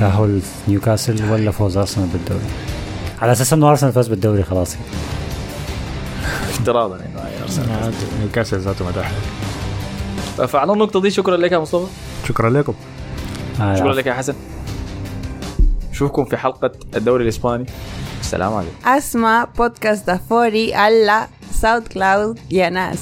[0.00, 2.44] تأهل نيوكاسل ولا فوز أرسنال بالدوري؟
[3.22, 4.76] على أساس إنه أرسنال فاز بالدوري خلاص.
[6.48, 7.92] افتراضا إنه هاي أرسنال.
[8.20, 9.12] نيوكاسل ذاته مداح
[10.48, 11.86] فعلى النقطة دي شكرا لك يا مصطفى.
[12.28, 12.74] شكرا لكم.
[13.60, 14.34] آه شكرا لك يا حسن.
[15.90, 17.66] نشوفكم في حلقة الدوري الإسباني.
[18.20, 18.72] السلام عليكم.
[18.84, 22.98] أسمع بودكاست دافوري على ساوند كلاود يا ناس.